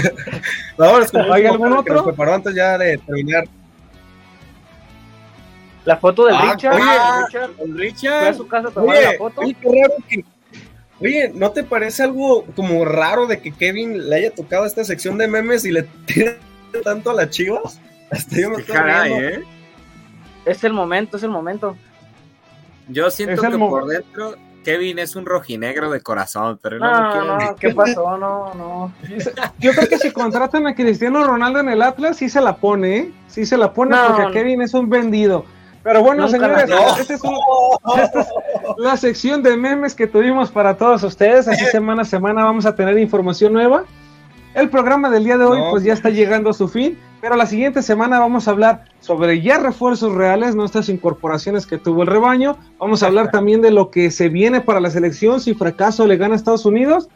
[1.32, 2.03] ¿Hay algún otro?
[2.03, 3.45] preparó antes ya de terminar.
[5.86, 7.51] La foto del ah, Richard.
[7.59, 8.20] Oye, Richard.
[8.20, 9.41] Fue a su casa a tomar la foto.
[9.41, 10.26] Oye, qué raro que.
[10.99, 15.18] Oye, ¿no te parece algo como raro de que Kevin le haya tocado esta sección
[15.18, 16.39] de memes y le tire
[16.84, 17.80] tanto a las chivas?
[18.09, 19.43] Hasta yo me estoy caray, ¿eh?
[20.45, 21.76] Es el momento, es el momento.
[22.88, 24.36] Yo siento que por dentro
[24.66, 28.18] Kevin es un rojinegro de corazón, pero no, no, no ¿qué pasó?
[28.26, 28.91] No, no.
[29.59, 32.97] Yo creo que si contratan a Cristiano Ronaldo en el Atlas, sí se la pone,
[32.97, 33.11] ¿eh?
[33.28, 35.45] Sí se la pone porque Kevin es un vendido.
[35.84, 36.63] Pero bueno, señores,
[36.99, 37.22] esta es,
[38.78, 41.47] la sección de memes que tuvimos para todos ustedes.
[41.47, 43.84] Así semana a semana vamos a tener información nueva.
[44.55, 47.47] El programa del día de hoy pues ya está llegando a su fin, pero la
[47.47, 52.55] siguiente semana vamos a hablar sobre ya refuerzos reales, nuestras incorporaciones que tuvo el rebaño.
[52.78, 56.17] Vamos a hablar también de lo que se viene para la selección si fracaso le
[56.17, 57.09] gana a Estados Unidos.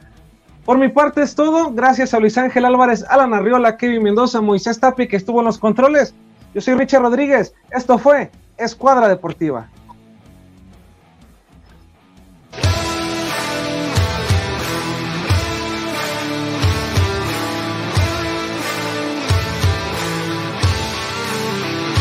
[0.66, 1.72] Por mi parte es todo.
[1.74, 5.60] Gracias a Luis Ángel Álvarez, Alan Arriola, Kevin Mendoza, Moisés Tapi, que estuvo en los
[5.60, 6.16] controles.
[6.56, 7.54] Yo soy Richard Rodríguez.
[7.70, 9.70] Esto fue Escuadra Deportiva.